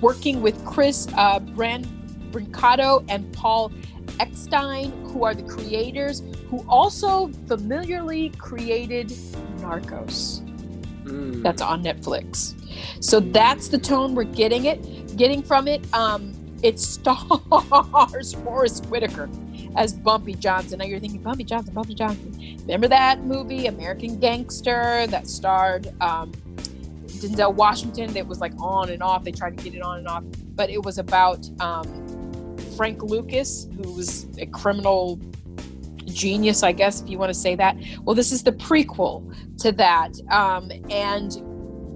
working 0.00 0.42
with 0.42 0.62
Chris 0.64 1.06
uh, 1.16 1.38
Brand- 1.40 1.86
Brancato 2.32 3.04
and 3.08 3.32
Paul 3.32 3.72
Eckstein, 4.20 4.90
who 5.06 5.24
are 5.24 5.34
the 5.34 5.42
creators, 5.44 6.22
who 6.48 6.64
also 6.68 7.28
familiarly 7.46 8.30
created 8.30 9.08
Narcos 9.58 10.40
Mm. 11.04 11.42
that's 11.42 11.60
on 11.60 11.84
Netflix. 11.84 12.54
So 13.04 13.20
that's 13.20 13.68
the 13.68 13.76
tone 13.76 14.14
we're 14.14 14.24
getting 14.24 14.64
it, 14.64 15.16
getting 15.18 15.42
from 15.42 15.68
it. 15.68 15.84
Um, 15.94 16.32
it 16.62 16.80
stars 16.80 18.32
Forest 18.42 18.86
Whitaker 18.86 19.28
as 19.76 19.92
Bumpy 19.92 20.34
Johnson. 20.34 20.78
Now 20.78 20.84
you're 20.84 21.00
thinking 21.00 21.22
Bumpy 21.22 21.44
Johnson, 21.44 21.74
Bumpy 21.74 21.94
Johnson. 21.94 22.58
Remember 22.62 22.88
that 22.88 23.24
movie, 23.24 23.66
American 23.66 24.18
Gangster, 24.18 25.06
that 25.08 25.26
starred 25.26 25.88
um, 26.00 26.32
Denzel 27.06 27.54
Washington? 27.54 28.12
That 28.12 28.26
was 28.26 28.40
like 28.40 28.52
on 28.58 28.90
and 28.90 29.02
off. 29.02 29.24
They 29.24 29.32
tried 29.32 29.56
to 29.58 29.64
get 29.64 29.74
it 29.74 29.82
on 29.82 29.98
and 29.98 30.08
off, 30.08 30.24
but 30.54 30.70
it 30.70 30.82
was 30.82 30.98
about 30.98 31.48
um, 31.60 32.56
Frank 32.76 33.02
Lucas, 33.02 33.68
who 33.76 33.92
was 33.92 34.26
a 34.38 34.46
criminal 34.46 35.20
genius, 36.06 36.62
I 36.62 36.72
guess, 36.72 37.02
if 37.02 37.08
you 37.08 37.18
want 37.18 37.32
to 37.32 37.38
say 37.38 37.54
that. 37.56 37.76
Well, 38.02 38.14
this 38.14 38.32
is 38.32 38.42
the 38.42 38.52
prequel 38.52 39.34
to 39.58 39.72
that. 39.72 40.12
Um, 40.30 40.70
and 40.90 41.36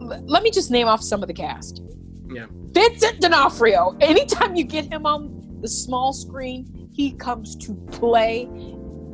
l- 0.00 0.22
let 0.26 0.42
me 0.42 0.50
just 0.50 0.70
name 0.70 0.88
off 0.88 1.02
some 1.02 1.22
of 1.22 1.28
the 1.28 1.34
cast. 1.34 1.82
Yeah. 2.30 2.46
Vincent 2.50 3.20
D'Onofrio. 3.20 3.96
Anytime 4.00 4.54
you 4.54 4.64
get 4.64 4.92
him 4.92 5.06
on 5.06 5.58
the 5.60 5.68
small 5.68 6.12
screen, 6.12 6.77
he 6.98 7.12
comes 7.12 7.54
to 7.54 7.74
play. 7.92 8.46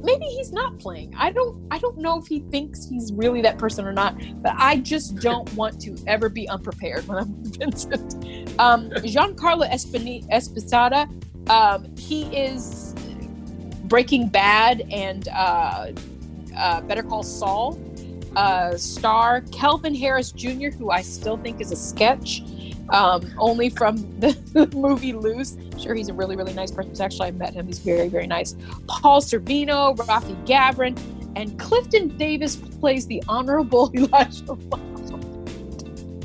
Maybe 0.02 0.24
he's 0.24 0.52
not 0.52 0.78
playing. 0.78 1.14
I 1.16 1.30
don't. 1.30 1.66
I 1.70 1.78
don't 1.78 1.98
know 1.98 2.18
if 2.18 2.26
he 2.26 2.40
thinks 2.40 2.88
he's 2.88 3.12
really 3.12 3.42
that 3.42 3.58
person 3.58 3.86
or 3.86 3.92
not. 3.92 4.16
But 4.42 4.54
I 4.56 4.78
just 4.78 5.16
don't 5.16 5.52
want 5.54 5.80
to 5.82 5.96
ever 6.06 6.28
be 6.30 6.48
unprepared 6.48 7.06
when 7.06 7.18
I'm 7.18 7.34
Vincent. 7.44 8.14
Um, 8.58 8.90
Giancarlo 8.90 9.70
Espini- 9.70 10.24
Esposada. 10.32 11.08
Um, 11.50 11.94
he 11.96 12.24
is 12.34 12.94
Breaking 13.84 14.28
Bad 14.28 14.82
and 14.90 15.28
uh, 15.28 15.92
uh, 16.56 16.80
Better 16.80 17.02
Call 17.02 17.22
Saul 17.22 17.78
uh, 18.36 18.76
star 18.76 19.42
Kelvin 19.52 19.94
Harris 19.94 20.32
Jr., 20.32 20.68
who 20.70 20.90
I 20.90 21.02
still 21.02 21.36
think 21.36 21.60
is 21.60 21.70
a 21.70 21.76
sketch, 21.76 22.42
um, 22.90 23.32
only 23.38 23.70
from 23.70 23.96
the 24.20 24.36
movie 24.76 25.12
Luce. 25.12 25.56
Sure, 25.78 25.94
he's 25.94 26.08
a 26.08 26.14
really, 26.14 26.36
really 26.36 26.52
nice 26.54 26.70
person. 26.70 26.94
Actually, 27.00 27.28
I 27.28 27.30
met 27.32 27.54
him. 27.54 27.66
He's 27.66 27.78
very, 27.80 28.08
very 28.08 28.26
nice. 28.26 28.54
Paul 28.86 29.20
Sorvino, 29.20 29.96
Rafi 29.96 30.34
Gavron, 30.46 30.98
and 31.36 31.58
Clifton 31.58 32.16
Davis 32.16 32.56
plays 32.56 33.06
the 33.06 33.22
Honorable 33.28 33.90
Elijah. 33.96 34.52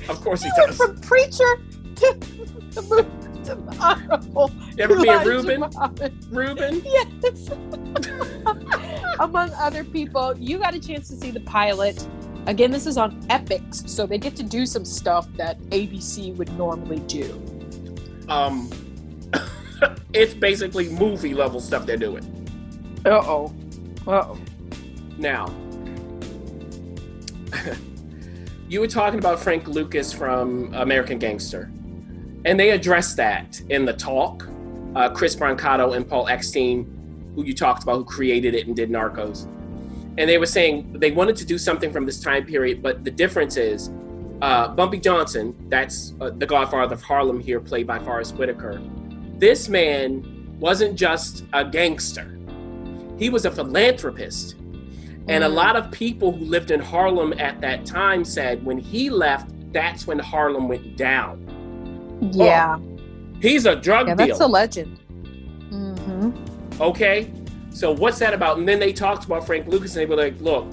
Of 0.08 0.22
course 0.22 0.42
he 0.44 0.50
He 0.50 0.66
does. 0.66 0.78
from 0.78 1.00
preacher 1.02 1.56
to 1.96 2.14
the 2.72 2.82
movie 2.84 3.44
to 3.46 3.56
the 3.56 3.78
Honorable 3.80 4.52
You 4.78 4.84
ever 4.84 4.96
Elijah 4.96 5.30
Ruben? 5.30 5.60
Muhammad. 5.62 6.26
Ruben? 6.32 6.82
Yes. 6.86 7.50
Among 9.20 9.52
other 9.54 9.84
people, 9.84 10.36
you 10.38 10.58
got 10.60 10.74
a 10.76 10.80
chance 10.80 11.08
to 11.10 11.16
see 11.16 11.32
the 11.32 11.40
pilot. 11.42 12.06
Again, 12.48 12.72
this 12.72 12.88
is 12.88 12.98
on 12.98 13.22
Epix, 13.24 13.88
so 13.88 14.06
they 14.06 14.18
get 14.18 14.36
to 14.38 14.44
do 14.44 14.66
some 14.66 14.86
stuff 14.86 15.28
that 15.34 15.60
ABC 15.70 16.36
would 16.36 16.52
normally 16.58 17.00
do. 17.02 17.42
Um, 18.28 18.70
it's 20.14 20.34
basically 20.34 20.90
movie 20.90 21.34
level 21.34 21.60
stuff 21.60 21.86
they're 21.86 21.98
doing. 21.98 22.24
Uh 23.06 23.22
oh. 23.24 23.54
Uh 24.08 24.12
oh. 24.12 24.38
Now, 25.18 25.54
you 28.70 28.80
were 28.80 28.88
talking 28.88 29.20
about 29.20 29.40
Frank 29.40 29.68
Lucas 29.68 30.14
from 30.14 30.74
American 30.74 31.20
Gangster, 31.20 31.72
and 32.46 32.60
they 32.60 32.72
addressed 32.72 33.18
that 33.18 33.60
in 33.70 33.86
the 33.86 33.94
talk. 33.94 34.48
Uh, 34.96 35.10
Chris 35.10 35.36
Brancato 35.36 35.96
and 35.96 36.08
Paul 36.08 36.28
Eckstein, 36.28 37.32
who 37.36 37.44
you 37.44 37.54
talked 37.54 37.84
about, 37.84 37.98
who 37.98 38.06
created 38.06 38.56
it 38.56 38.66
and 38.66 38.76
did 38.76 38.90
Narcos, 38.90 39.48
and 40.20 40.30
they 40.30 40.38
were 40.38 40.46
saying 40.46 40.94
they 41.00 41.12
wanted 41.12 41.38
to 41.38 41.46
do 41.46 41.58
something 41.58 41.92
from 41.92 42.06
this 42.06 42.20
time 42.20 42.46
period, 42.46 42.84
but 42.84 43.06
the 43.06 43.10
difference 43.12 43.56
is 43.56 43.90
uh, 44.42 44.68
Bumpy 44.68 45.00
Johnson, 45.00 45.56
that's 45.70 46.14
uh, 46.22 46.30
the 46.30 46.46
Godfather 46.46 46.94
of 46.94 47.02
Harlem 47.02 47.40
here, 47.40 47.60
played 47.60 47.88
by 47.88 48.00
Forest 48.00 48.36
Whitaker. 48.36 48.82
This 49.38 49.70
man 49.70 50.58
wasn't 50.60 50.96
just 50.98 51.46
a 51.54 51.64
gangster; 51.64 52.38
he 53.18 53.30
was 53.30 53.46
a 53.46 53.52
philanthropist. 53.52 54.56
And 55.28 55.44
a 55.44 55.48
Mm. 55.48 55.54
lot 55.54 55.76
of 55.76 55.92
people 55.92 56.32
who 56.32 56.44
lived 56.46 56.72
in 56.72 56.80
Harlem 56.80 57.34
at 57.38 57.62
that 57.62 57.86
time 57.86 58.26
said 58.26 58.66
when 58.66 58.78
he 58.78 59.10
left, 59.10 59.52
that's 59.72 60.08
when 60.08 60.18
Harlem 60.20 60.68
went 60.68 60.98
down. 60.98 61.36
Yeah. 62.34 62.80
He's 63.40 63.66
a 63.66 63.76
drug 63.76 64.08
yeah, 64.08 64.16
that's 64.16 64.40
a 64.40 64.48
legend. 64.48 65.00
Mm-hmm. 65.72 66.82
okay? 66.82 67.32
So 67.72 67.92
what's 67.92 68.20
that 68.20 68.34
about? 68.34 68.58
And 68.58 68.68
then 68.68 68.80
they 68.80 68.92
talked 68.94 69.26
about 69.26 69.46
Frank 69.46 69.68
Lucas 69.68 69.96
and 69.96 70.02
they 70.02 70.06
were 70.06 70.22
like, 70.22 70.40
look, 70.42 70.66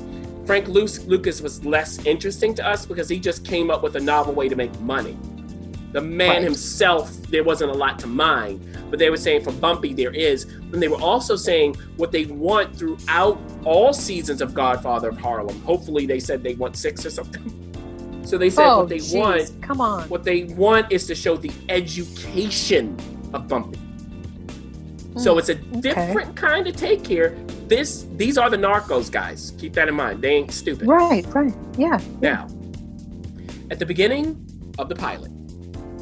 Frank 0.47 0.69
Lu- 0.69 0.87
Lucas 1.07 1.41
was 1.41 1.65
less 1.65 2.05
interesting 2.07 2.55
to 2.55 2.67
us 2.67 2.87
because 2.87 3.09
he 3.09 3.19
just 3.19 3.45
came 3.45 3.71
up 3.71 3.83
with 3.83 3.97
a 3.97 4.01
novel 4.01 4.33
way 4.35 4.49
to 4.49 4.57
make 4.57 4.79
money. 4.81 5.17
The 5.93 6.01
man 6.01 6.29
Right. 6.31 6.43
himself, 6.43 7.13
there 7.31 7.43
wasn't 7.45 7.71
a 7.71 7.75
lot 7.75 7.99
to 8.01 8.07
mine, 8.07 8.61
but 8.91 8.99
they 8.99 9.09
were 9.11 9.17
saying 9.17 9.43
for 9.45 9.53
Bumpy 9.53 9.93
there 9.95 10.13
is, 10.13 10.45
and 10.45 10.75
they 10.75 10.89
were 10.89 11.01
also 11.01 11.37
saying 11.37 11.75
what 11.97 12.13
they 12.13 12.27
want 12.27 12.77
throughout 12.77 13.41
all 13.65 13.93
seasons 13.93 14.41
of 14.43 14.53
Godfather 14.53 15.09
of 15.09 15.19
Harlem. 15.19 15.59
Hopefully, 15.63 16.05
they 16.07 16.21
said 16.21 16.43
they 16.43 16.55
want 16.55 16.77
six 16.77 17.05
or 17.07 17.11
something. 17.11 17.53
So 18.27 18.37
they 18.37 18.51
said 18.51 18.67
oh, 18.67 18.81
what 18.81 18.89
they 18.89 18.97
jeez, 18.97 19.15
want 19.17 19.63
Come 19.63 19.81
on. 19.81 20.09
what 20.09 20.25
they 20.25 20.45
want 20.45 20.91
is 20.91 21.07
to 21.07 21.15
show 21.15 21.37
the 21.37 21.53
education 21.69 22.97
of 23.33 23.47
Bumpy. 23.47 23.79
So 25.17 25.35
mm, 25.35 25.39
it's 25.39 25.49
a 25.49 25.55
different 25.55 26.37
kind 26.37 26.67
of 26.67 26.77
take 26.77 27.07
here. 27.07 27.31
This 27.69 28.07
these 28.17 28.37
are 28.39 28.51
the 28.51 28.57
narcos 28.57 29.11
guys. 29.11 29.53
Keep 29.59 29.75
that 29.75 29.89
in 29.89 29.95
mind. 29.95 30.23
They 30.23 30.31
ain't 30.31 30.53
stupid. 30.53 30.87
Right, 30.87 31.27
right. 31.35 31.55
Yeah. 31.79 32.01
Now, 32.21 32.47
at 33.71 33.79
the 33.79 33.87
beginning 33.87 34.47
of 34.79 34.89
the 34.89 34.95
pilot, 34.95 35.31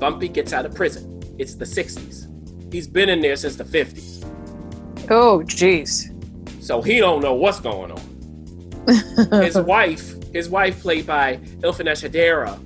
Bumpy 0.01 0.29
gets 0.29 0.53
out 0.53 0.67
of 0.67 0.75
prison. 0.75 1.23
It's 1.39 1.55
the 1.55 1.65
60s. 1.65 2.73
He's 2.73 2.89
been 2.89 3.09
in 3.09 3.21
there 3.21 3.37
since 3.37 3.57
the 3.57 3.65
50s. 3.65 4.25
Oh, 5.11 5.41
jeez. 5.41 6.11
So 6.63 6.83
he 6.83 6.99
don't 6.99 7.23
know 7.23 7.35
what's 7.35 7.61
going 7.61 7.93
on. 7.93 8.01
His 9.43 9.57
wife, 9.57 10.15
his 10.33 10.51
wife 10.51 10.83
played 10.83 11.07
by 11.07 11.37
Ilfenesh 11.63 12.07
Hadera, 12.07 12.59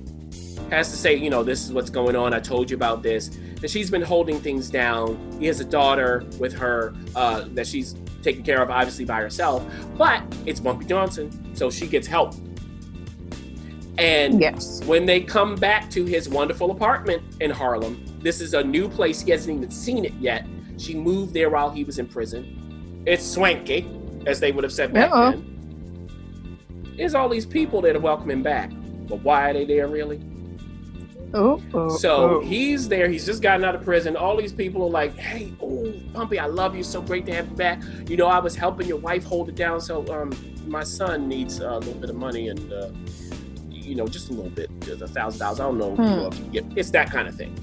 has 0.69 0.91
to 0.91 0.97
say, 0.97 1.15
you 1.15 1.29
know, 1.29 1.43
this 1.43 1.63
is 1.63 1.71
what's 1.71 1.89
going 1.89 2.15
on. 2.15 2.33
I 2.33 2.39
told 2.39 2.69
you 2.69 2.75
about 2.75 3.03
this. 3.03 3.29
And 3.61 3.69
she's 3.69 3.91
been 3.91 4.01
holding 4.01 4.39
things 4.39 4.69
down. 4.69 5.17
He 5.39 5.45
has 5.47 5.59
a 5.59 5.65
daughter 5.65 6.25
with 6.39 6.53
her 6.53 6.93
uh, 7.15 7.45
that 7.51 7.67
she's 7.67 7.95
taking 8.21 8.43
care 8.43 8.61
of, 8.61 8.69
obviously 8.69 9.05
by 9.05 9.21
herself. 9.21 9.65
But 9.97 10.23
it's 10.45 10.59
Bumpy 10.59 10.85
Johnson, 10.85 11.55
so 11.55 11.69
she 11.69 11.87
gets 11.87 12.07
help. 12.07 12.35
And 13.97 14.39
yes. 14.39 14.81
when 14.85 15.05
they 15.05 15.19
come 15.19 15.55
back 15.55 15.89
to 15.91 16.05
his 16.05 16.29
wonderful 16.29 16.71
apartment 16.71 17.21
in 17.41 17.51
Harlem, 17.51 18.01
this 18.21 18.39
is 18.39 18.53
a 18.53 18.63
new 18.63 18.87
place. 18.87 19.21
He 19.21 19.31
hasn't 19.31 19.57
even 19.57 19.71
seen 19.71 20.05
it 20.05 20.13
yet. 20.13 20.47
She 20.77 20.95
moved 20.95 21.33
there 21.33 21.49
while 21.49 21.69
he 21.69 21.83
was 21.83 21.99
in 21.99 22.07
prison. 22.07 23.03
It's 23.05 23.25
swanky, 23.25 23.89
as 24.25 24.39
they 24.39 24.53
would 24.53 24.63
have 24.63 24.71
said 24.71 24.93
back 24.93 25.11
Uh-oh. 25.11 25.31
then. 25.31 26.95
There's 26.95 27.13
all 27.13 27.27
these 27.27 27.45
people 27.45 27.81
that 27.81 27.95
are 27.95 27.99
welcoming 27.99 28.41
back. 28.41 28.71
But 29.09 29.21
why 29.21 29.49
are 29.49 29.53
they 29.53 29.65
there 29.65 29.87
really? 29.87 30.17
Oh, 31.33 31.61
oh, 31.73 31.89
So 31.97 32.39
oh. 32.39 32.41
he's 32.41 32.87
there. 32.87 33.07
He's 33.07 33.25
just 33.25 33.41
gotten 33.41 33.63
out 33.63 33.75
of 33.75 33.83
prison. 33.83 34.15
All 34.15 34.35
these 34.37 34.53
people 34.53 34.83
are 34.83 34.89
like, 34.89 35.15
"Hey, 35.17 35.53
oh, 35.61 35.91
Bumpy, 36.13 36.39
I 36.39 36.47
love 36.47 36.75
you. 36.75 36.83
So 36.83 37.01
great 37.01 37.25
to 37.27 37.33
have 37.33 37.49
you 37.49 37.55
back. 37.55 37.81
You 38.07 38.17
know, 38.17 38.27
I 38.27 38.39
was 38.39 38.55
helping 38.55 38.87
your 38.87 38.97
wife 38.97 39.23
hold 39.23 39.49
it 39.49 39.55
down. 39.55 39.79
So 39.81 40.05
um, 40.13 40.31
my 40.65 40.83
son 40.83 41.27
needs 41.27 41.61
uh, 41.61 41.69
a 41.69 41.79
little 41.79 41.99
bit 41.99 42.09
of 42.09 42.15
money, 42.15 42.49
and 42.49 42.73
uh, 42.73 42.89
you 43.69 43.95
know, 43.95 44.07
just 44.07 44.29
a 44.29 44.33
little 44.33 44.51
bit, 44.51 44.69
just 44.81 45.01
a 45.01 45.07
thousand 45.07 45.39
dollars. 45.39 45.59
I 45.59 45.63
don't 45.63 45.77
know. 45.77 46.29
Hmm. 46.29 46.51
Get, 46.51 46.65
it's 46.75 46.89
that 46.91 47.11
kind 47.11 47.27
of 47.27 47.35
thing. 47.35 47.55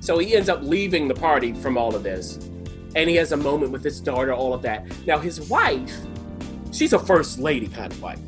So 0.00 0.18
he 0.18 0.34
ends 0.36 0.48
up 0.48 0.62
leaving 0.62 1.08
the 1.08 1.14
party 1.14 1.52
from 1.54 1.76
all 1.76 1.94
of 1.94 2.02
this, 2.02 2.36
and 2.94 3.10
he 3.10 3.16
has 3.16 3.32
a 3.32 3.36
moment 3.36 3.72
with 3.72 3.82
his 3.82 4.00
daughter. 4.00 4.32
All 4.32 4.54
of 4.54 4.62
that. 4.62 4.86
Now 5.06 5.18
his 5.18 5.40
wife, 5.48 5.92
she's 6.72 6.92
a 6.92 6.98
first 6.98 7.38
lady 7.40 7.66
kind 7.66 7.92
of 7.92 8.00
wife 8.00 8.20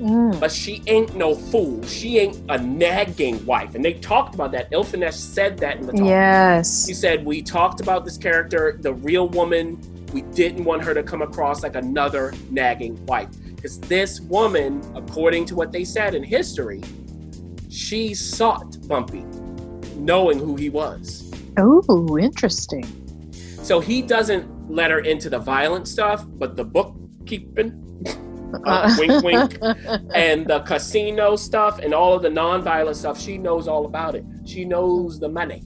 Mm. 0.00 0.40
but 0.40 0.50
she 0.50 0.82
ain't 0.86 1.14
no 1.14 1.34
fool. 1.34 1.84
She 1.84 2.18
ain't 2.18 2.40
a 2.48 2.56
nagging 2.56 3.44
wife. 3.44 3.74
And 3.74 3.84
they 3.84 3.94
talked 3.94 4.34
about 4.34 4.50
that. 4.52 4.70
Ilfenesh 4.70 5.12
said 5.12 5.58
that 5.58 5.76
in 5.76 5.86
the 5.86 5.92
talk. 5.92 6.06
Yes. 6.06 6.86
He 6.86 6.94
said, 6.94 7.24
We 7.24 7.42
talked 7.42 7.80
about 7.80 8.06
this 8.06 8.16
character, 8.16 8.78
the 8.80 8.94
real 8.94 9.28
woman. 9.28 9.78
We 10.14 10.22
didn't 10.22 10.64
want 10.64 10.82
her 10.84 10.94
to 10.94 11.02
come 11.02 11.20
across 11.20 11.62
like 11.62 11.76
another 11.76 12.32
nagging 12.50 13.04
wife. 13.06 13.28
Because 13.54 13.78
this 13.80 14.20
woman, 14.20 14.80
according 14.94 15.44
to 15.46 15.54
what 15.54 15.70
they 15.70 15.84
said 15.84 16.14
in 16.14 16.22
history, 16.22 16.82
she 17.68 18.14
sought 18.14 18.76
Bumpy, 18.88 19.24
knowing 19.96 20.38
who 20.38 20.56
he 20.56 20.70
was. 20.70 21.30
Oh, 21.58 22.18
interesting. 22.18 22.86
So 23.62 23.80
he 23.80 24.00
doesn't 24.00 24.70
let 24.70 24.90
her 24.90 25.00
into 25.00 25.28
the 25.28 25.38
violent 25.38 25.86
stuff, 25.86 26.24
but 26.26 26.56
the 26.56 26.64
bookkeeping, 26.64 27.89
uh, 28.64 28.94
wink, 28.98 29.22
wink, 29.24 29.58
and 30.14 30.46
the 30.46 30.60
casino 30.60 31.36
stuff 31.36 31.78
and 31.78 31.92
all 31.94 32.14
of 32.14 32.22
the 32.22 32.30
non-violent 32.30 32.96
stuff 32.96 33.20
she 33.20 33.38
knows 33.38 33.68
all 33.68 33.84
about 33.86 34.14
it. 34.14 34.24
She 34.44 34.64
knows 34.64 35.18
the 35.20 35.28
money. 35.28 35.62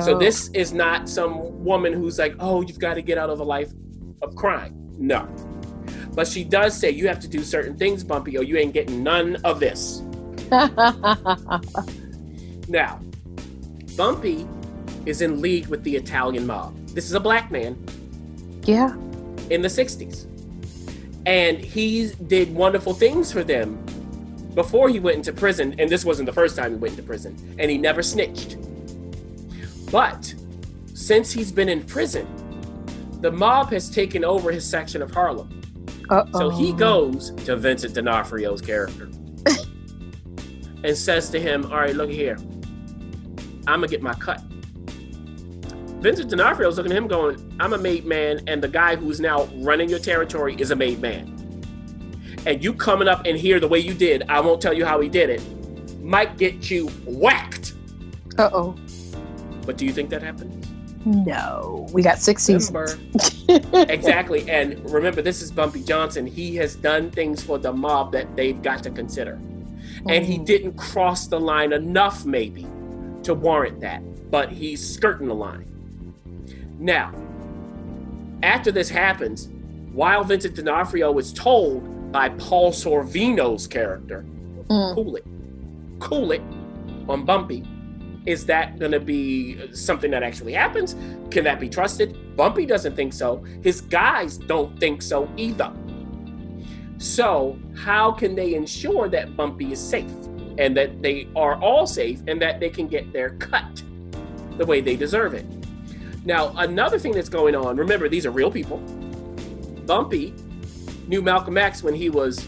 So 0.00 0.14
Oh. 0.14 0.18
this 0.18 0.48
is 0.48 0.72
not 0.72 1.08
some 1.08 1.64
woman 1.64 1.92
who's 1.92 2.18
like 2.18 2.34
oh 2.40 2.60
you've 2.62 2.78
got 2.78 2.94
to 2.94 3.02
get 3.02 3.18
out 3.18 3.30
of 3.30 3.40
a 3.40 3.44
life 3.44 3.70
of 4.22 4.34
crime. 4.36 4.74
No. 4.98 5.26
But 6.14 6.26
she 6.26 6.44
does 6.44 6.76
say 6.78 6.90
you 6.90 7.06
have 7.08 7.20
to 7.20 7.28
do 7.28 7.42
certain 7.42 7.76
things 7.76 8.02
bumpy 8.02 8.36
or 8.38 8.42
you 8.42 8.56
ain't 8.56 8.72
getting 8.74 9.02
none 9.02 9.36
of 9.44 9.60
this. 9.60 10.02
Now 12.68 13.00
bumpy 13.96 14.46
is 15.06 15.22
in 15.22 15.40
league 15.40 15.68
with 15.68 15.82
the 15.84 15.94
italian 15.96 16.46
mob. 16.46 16.76
This 16.88 17.04
is 17.06 17.12
a 17.14 17.20
black 17.20 17.50
man. 17.50 17.76
Yeah. 18.64 18.92
in 19.50 19.62
the 19.62 19.68
60s. 19.68 20.26
And 21.26 21.58
he 21.58 22.12
did 22.28 22.54
wonderful 22.54 22.94
things 22.94 23.32
for 23.32 23.42
them 23.44 23.84
before 24.54 24.88
he 24.88 25.00
went 25.00 25.16
into 25.16 25.32
prison. 25.32 25.74
And 25.78 25.90
this 25.90 26.04
wasn't 26.04 26.26
the 26.26 26.32
first 26.32 26.56
time 26.56 26.70
he 26.70 26.76
went 26.76 26.92
into 26.92 27.02
prison. 27.02 27.36
And 27.58 27.70
he 27.70 27.76
never 27.76 28.02
snitched. 28.02 28.56
But 29.90 30.34
since 30.94 31.32
he's 31.32 31.52
been 31.52 31.68
in 31.68 31.82
prison, 31.82 32.26
the 33.20 33.30
mob 33.30 33.70
has 33.70 33.90
taken 33.90 34.24
over 34.24 34.52
his 34.52 34.64
section 34.68 35.02
of 35.02 35.10
Harlem. 35.10 35.62
Uh-oh. 36.08 36.38
So 36.38 36.50
he 36.50 36.72
goes 36.72 37.32
to 37.44 37.56
Vincent 37.56 37.94
D'Onofrio's 37.94 38.60
character 38.60 39.10
and 40.84 40.96
says 40.96 41.28
to 41.30 41.40
him, 41.40 41.64
All 41.66 41.78
right, 41.78 41.94
look 41.94 42.10
here. 42.10 42.36
I'm 43.66 43.80
going 43.80 43.82
to 43.82 43.88
get 43.88 44.02
my 44.02 44.14
cut. 44.14 44.40
Vincent 46.00 46.30
D'Onofrio's 46.30 46.76
looking 46.76 46.92
at 46.92 46.98
him 46.98 47.08
going, 47.08 47.56
I'm 47.58 47.72
a 47.72 47.78
made 47.78 48.04
man, 48.04 48.40
and 48.46 48.62
the 48.62 48.68
guy 48.68 48.96
who's 48.96 49.18
now 49.20 49.44
running 49.56 49.88
your 49.88 49.98
territory 49.98 50.54
is 50.58 50.70
a 50.70 50.76
made 50.76 51.00
man. 51.00 51.32
And 52.44 52.62
you 52.62 52.74
coming 52.74 53.08
up 53.08 53.26
in 53.26 53.34
here 53.36 53.58
the 53.58 53.66
way 53.68 53.78
you 53.78 53.94
did, 53.94 54.22
I 54.28 54.40
won't 54.40 54.60
tell 54.60 54.72
you 54.74 54.84
how 54.84 55.00
he 55.00 55.08
did 55.08 55.30
it, 55.30 55.42
might 56.02 56.36
get 56.38 56.70
you 56.70 56.88
whacked. 57.06 57.74
Uh-oh. 58.38 58.76
But 59.64 59.76
do 59.78 59.84
you 59.86 59.92
think 59.92 60.10
that 60.10 60.22
happened? 60.22 60.62
No. 61.04 61.88
We 61.92 62.02
got 62.02 62.18
six 62.18 62.44
seasons. 62.44 62.96
exactly. 63.72 64.48
And 64.50 64.88
remember, 64.90 65.22
this 65.22 65.40
is 65.42 65.50
Bumpy 65.50 65.82
Johnson. 65.82 66.26
He 66.26 66.54
has 66.56 66.76
done 66.76 67.10
things 67.10 67.42
for 67.42 67.58
the 67.58 67.72
mob 67.72 68.12
that 68.12 68.36
they've 68.36 68.60
got 68.60 68.82
to 68.84 68.90
consider. 68.90 69.40
And 70.08 70.24
he 70.24 70.38
Mm. 70.38 70.44
didn't 70.44 70.76
cross 70.76 71.26
the 71.26 71.40
line 71.40 71.72
enough, 71.72 72.24
maybe, 72.24 72.66
to 73.22 73.34
warrant 73.34 73.80
that. 73.80 74.02
But 74.30 74.50
he's 74.52 74.86
skirting 74.86 75.28
the 75.28 75.34
line. 75.34 75.72
Now, 76.78 77.12
after 78.42 78.70
this 78.70 78.88
happens, 78.88 79.48
while 79.92 80.22
Vincent 80.24 80.56
D'Onofrio 80.56 81.10
was 81.10 81.32
told 81.32 82.12
by 82.12 82.28
Paul 82.30 82.72
Sorvino's 82.72 83.66
character, 83.66 84.24
Mm. 84.68 84.94
cool 84.94 85.16
it, 85.16 85.24
cool 86.00 86.32
it 86.32 86.42
on 87.08 87.24
Bumpy, 87.24 87.64
is 88.26 88.44
that 88.46 88.78
going 88.80 88.90
to 88.90 88.98
be 89.00 89.72
something 89.72 90.10
that 90.10 90.22
actually 90.24 90.52
happens? 90.52 90.96
Can 91.30 91.44
that 91.44 91.60
be 91.60 91.68
trusted? 91.68 92.36
Bumpy 92.36 92.66
doesn't 92.66 92.96
think 92.96 93.12
so. 93.12 93.44
His 93.62 93.80
guys 93.80 94.36
don't 94.36 94.78
think 94.80 95.02
so 95.02 95.28
either. 95.36 95.72
So, 96.98 97.56
how 97.76 98.10
can 98.10 98.34
they 98.34 98.54
ensure 98.54 99.08
that 99.10 99.36
Bumpy 99.36 99.72
is 99.72 99.80
safe 99.80 100.10
and 100.58 100.76
that 100.76 101.02
they 101.02 101.28
are 101.36 101.54
all 101.62 101.86
safe 101.86 102.20
and 102.26 102.42
that 102.42 102.58
they 102.58 102.70
can 102.70 102.88
get 102.88 103.12
their 103.12 103.30
cut 103.30 103.82
the 104.58 104.66
way 104.66 104.80
they 104.80 104.96
deserve 104.96 105.34
it? 105.34 105.46
Now, 106.26 106.52
another 106.56 106.98
thing 106.98 107.12
that's 107.12 107.28
going 107.28 107.54
on, 107.54 107.76
remember, 107.76 108.08
these 108.08 108.26
are 108.26 108.32
real 108.32 108.50
people. 108.50 108.78
Bumpy 109.86 110.34
knew 111.06 111.22
Malcolm 111.22 111.56
X 111.56 111.84
when 111.84 111.94
he 111.94 112.10
was 112.10 112.44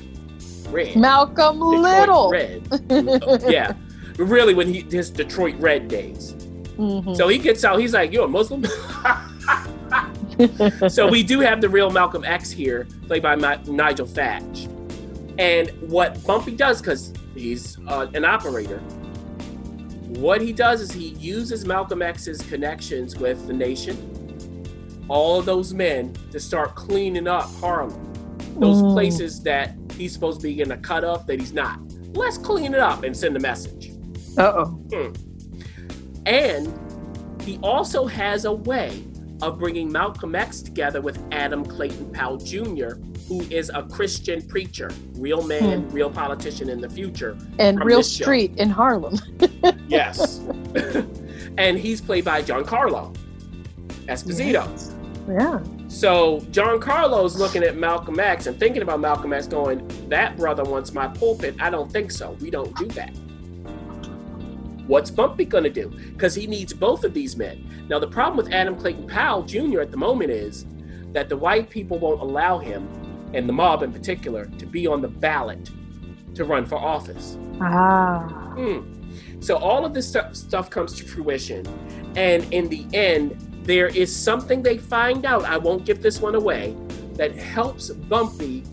red. 0.70 0.96
Malcolm 0.96 1.60
Detroit 1.60 1.80
Little. 1.80 2.30
Red. 2.30 2.66
yeah. 3.48 3.74
Really, 4.16 4.52
when 4.52 4.66
he 4.66 4.80
his 4.80 5.10
Detroit 5.10 5.54
Red 5.60 5.86
days. 5.86 6.34
Mhm. 6.76 7.16
So 7.16 7.28
he 7.28 7.38
gets 7.38 7.64
out, 7.64 7.78
he's 7.78 7.94
like, 7.94 8.12
You're 8.12 8.24
a 8.24 8.28
Muslim? 8.28 8.64
so 10.88 11.08
we 11.08 11.22
do 11.22 11.38
have 11.38 11.60
the 11.60 11.68
real 11.68 11.90
Malcolm 11.90 12.24
X 12.24 12.50
here, 12.50 12.88
played 13.06 13.22
by 13.22 13.36
Nigel 13.36 14.06
Thatch. 14.06 14.66
And 15.38 15.70
what 15.88 16.20
Bumpy 16.26 16.56
does, 16.56 16.80
because 16.80 17.12
he's 17.32 17.78
uh, 17.86 18.08
an 18.12 18.24
operator, 18.24 18.82
what 20.16 20.40
he 20.40 20.52
does 20.52 20.80
is 20.80 20.90
he 20.90 21.08
uses 21.10 21.64
Malcolm 21.66 22.02
X's 22.02 22.40
connections 22.42 23.16
with 23.16 23.46
the 23.46 23.52
nation, 23.52 23.96
all 25.08 25.42
those 25.42 25.72
men, 25.74 26.12
to 26.30 26.40
start 26.40 26.74
cleaning 26.74 27.26
up 27.28 27.50
Harlem. 27.60 28.04
Those 28.58 28.82
Mm. 28.82 28.92
places 28.92 29.40
that 29.42 29.74
he's 29.96 30.12
supposed 30.12 30.40
to 30.40 30.48
be 30.48 30.54
getting 30.54 30.72
a 30.72 30.76
cut 30.78 31.04
off 31.04 31.26
that 31.26 31.38
he's 31.40 31.52
not. 31.52 31.78
Let's 32.14 32.38
clean 32.38 32.74
it 32.74 32.80
up 32.80 33.04
and 33.04 33.16
send 33.16 33.36
a 33.36 33.40
message. 33.40 33.92
Uh-oh. 34.36 34.80
And 36.26 36.72
he 37.42 37.58
also 37.62 38.06
has 38.06 38.44
a 38.44 38.52
way 38.52 39.04
of 39.42 39.58
bringing 39.58 39.90
Malcolm 39.90 40.34
X 40.34 40.60
together 40.62 41.00
with 41.00 41.18
Adam 41.32 41.64
Clayton 41.64 42.10
Powell 42.12 42.36
Jr., 42.36 42.94
who 43.28 43.42
is 43.50 43.70
a 43.74 43.82
Christian 43.82 44.40
preacher, 44.48 44.90
real 45.14 45.42
man, 45.46 45.82
hmm. 45.82 45.94
real 45.94 46.10
politician 46.10 46.70
in 46.70 46.80
the 46.80 46.88
future. 46.88 47.36
And 47.58 47.84
Real 47.84 47.98
this 47.98 48.10
show. 48.10 48.24
Street 48.24 48.56
in 48.56 48.70
Harlem. 48.70 49.18
Yes. 49.88 50.38
and 51.58 51.78
he's 51.78 52.00
played 52.02 52.24
by 52.24 52.42
Giancarlo 52.42 53.16
Esposito. 54.06 54.68
Yeah. 55.26 55.62
So 55.88 56.40
Giancarlo's 56.50 57.38
looking 57.38 57.62
at 57.62 57.76
Malcolm 57.76 58.20
X 58.20 58.46
and 58.46 58.58
thinking 58.60 58.82
about 58.82 59.00
Malcolm 59.00 59.32
X, 59.32 59.46
going, 59.46 59.86
"That 60.08 60.36
brother 60.36 60.62
wants 60.62 60.92
my 60.92 61.08
pulpit. 61.08 61.56
I 61.58 61.70
don't 61.70 61.90
think 61.90 62.10
so. 62.10 62.32
We 62.40 62.50
don't 62.50 62.76
do 62.76 62.86
that." 62.88 63.14
What's 64.86 65.10
Bumpy 65.10 65.46
gonna 65.46 65.70
do? 65.70 65.88
Because 65.88 66.34
he 66.34 66.46
needs 66.46 66.74
both 66.74 67.04
of 67.04 67.14
these 67.14 67.36
men. 67.36 67.86
Now 67.88 67.98
the 67.98 68.08
problem 68.08 68.36
with 68.36 68.52
Adam 68.52 68.76
Clayton 68.76 69.06
Powell 69.06 69.42
Jr. 69.42 69.80
at 69.80 69.90
the 69.90 69.96
moment 69.96 70.30
is 70.30 70.66
that 71.12 71.28
the 71.30 71.36
white 71.36 71.70
people 71.70 71.98
won't 71.98 72.20
allow 72.20 72.58
him, 72.58 72.88
and 73.34 73.48
the 73.48 73.52
mob 73.52 73.82
in 73.82 73.92
particular, 73.92 74.46
to 74.58 74.66
be 74.66 74.86
on 74.86 75.00
the 75.00 75.08
ballot 75.08 75.70
to 76.34 76.44
run 76.44 76.64
for 76.66 76.76
office. 76.76 77.36
Ah. 77.60 78.52
Hmm. 78.54 79.40
So 79.40 79.56
all 79.56 79.84
of 79.84 79.94
this 79.94 80.08
stuff, 80.08 80.34
stuff 80.36 80.70
comes 80.70 80.94
to 80.94 81.04
fruition, 81.04 81.66
and 82.16 82.52
in 82.52 82.68
the 82.68 82.86
end, 82.92 83.36
there 83.62 83.88
is 83.88 84.14
something 84.14 84.62
they 84.62 84.78
find 84.78 85.26
out. 85.26 85.44
I 85.44 85.58
won't 85.58 85.84
give 85.84 86.02
this 86.02 86.20
one 86.20 86.34
away. 86.34 86.74
That 87.14 87.34
helps 87.34 87.90
Bumpy 87.90 88.64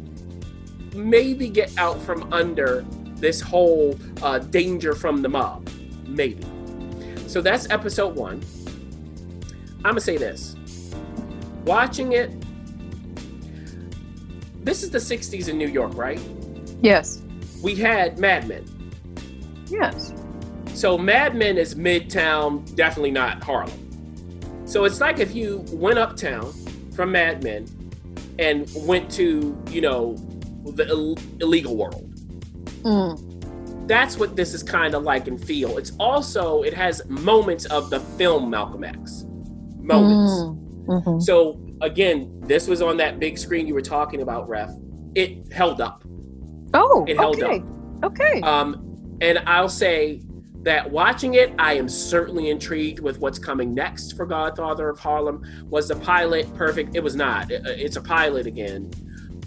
maybe 0.94 1.50
get 1.50 1.78
out 1.78 2.02
from 2.02 2.32
under 2.32 2.86
this 3.16 3.42
whole 3.42 4.00
uh, 4.22 4.40
danger 4.40 4.94
from 4.94 5.22
the 5.22 5.30
mob. 5.30 5.68
Maybe. 6.06 6.46
So 7.28 7.42
that's 7.42 7.70
episode 7.70 8.16
one. 8.16 8.44
I'm 9.78 9.92
gonna 9.92 10.00
say 10.00 10.18
this. 10.18 10.56
Watching 11.66 12.14
it, 12.14 12.32
this 14.66 14.84
is 14.84 14.90
the 14.90 14.98
'60s 14.98 15.48
in 15.48 15.58
New 15.58 15.68
York, 15.68 15.96
right? 15.96 16.20
Yes. 16.82 17.22
We 17.64 17.76
had 17.76 18.20
Mad 18.20 18.48
Men. 18.48 18.66
Yes. 19.68 20.14
So 20.74 20.98
Mad 20.98 21.36
Men 21.36 21.58
is 21.58 21.76
Midtown, 21.76 22.76
definitely 22.76 23.12
not 23.12 23.44
Harlem. 23.44 23.80
So 24.66 24.84
it's 24.84 25.00
like 25.00 25.20
if 25.20 25.34
you 25.34 25.64
went 25.72 25.98
uptown 25.98 26.52
from 26.96 27.12
Mad 27.14 27.44
Men 27.44 27.66
and 28.40 28.70
went 28.76 29.10
to, 29.12 29.58
you 29.70 29.82
know, 29.82 30.16
the 30.66 30.88
Ill- 30.90 31.18
illegal 31.40 31.78
world. 31.78 32.12
Mm. 32.84 33.88
That's 33.88 34.18
what 34.18 34.36
this 34.36 34.54
is 34.54 34.64
kind 34.64 34.96
of 34.96 35.04
like 35.04 35.28
and 35.28 35.40
feel. 35.44 35.78
It's 35.78 35.92
also 36.00 36.64
it 36.64 36.74
has 36.74 37.02
moments 37.08 37.66
of 37.66 37.90
the 37.92 38.00
film 38.00 38.50
Malcolm 38.50 38.84
X. 38.84 39.26
Moments. 39.80 40.34
Mm. 40.34 40.58
Mhm. 40.88 41.22
So 41.22 41.60
again, 41.82 42.40
this 42.42 42.68
was 42.68 42.82
on 42.82 42.98
that 42.98 43.20
big 43.20 43.38
screen 43.38 43.68
you 43.68 43.74
were 43.74 43.82
talking 43.82 44.22
about, 44.22 44.48
Ref. 44.48 44.70
It 45.16 45.52
held 45.52 45.82
up. 45.82 46.04
Oh, 46.74 47.06
It 47.08 47.18
held 47.18 47.42
okay. 47.42 47.64
Okay. 48.04 48.42
Um, 48.42 49.18
and 49.22 49.40
I'll 49.46 49.70
say 49.70 50.22
that 50.64 50.90
watching 50.90 51.36
it, 51.36 51.54
I 51.60 51.74
am 51.74 51.88
certainly 51.88 52.50
intrigued 52.50 53.00
with 53.00 53.20
what's 53.20 53.40
coming 53.40 53.74
next 53.74 54.18
for 54.18 54.26
Godfather 54.26 54.90
of 54.90 55.00
Harlem. 55.00 55.44
Was 55.70 55.88
the 55.88 55.96
pilot 55.96 56.54
perfect? 56.56 56.96
It 56.96 57.04
was 57.04 57.16
not. 57.16 57.52
It- 57.52 57.66
it's 57.66 57.96
a 57.96 58.02
pilot 58.02 58.46
again, 58.48 58.90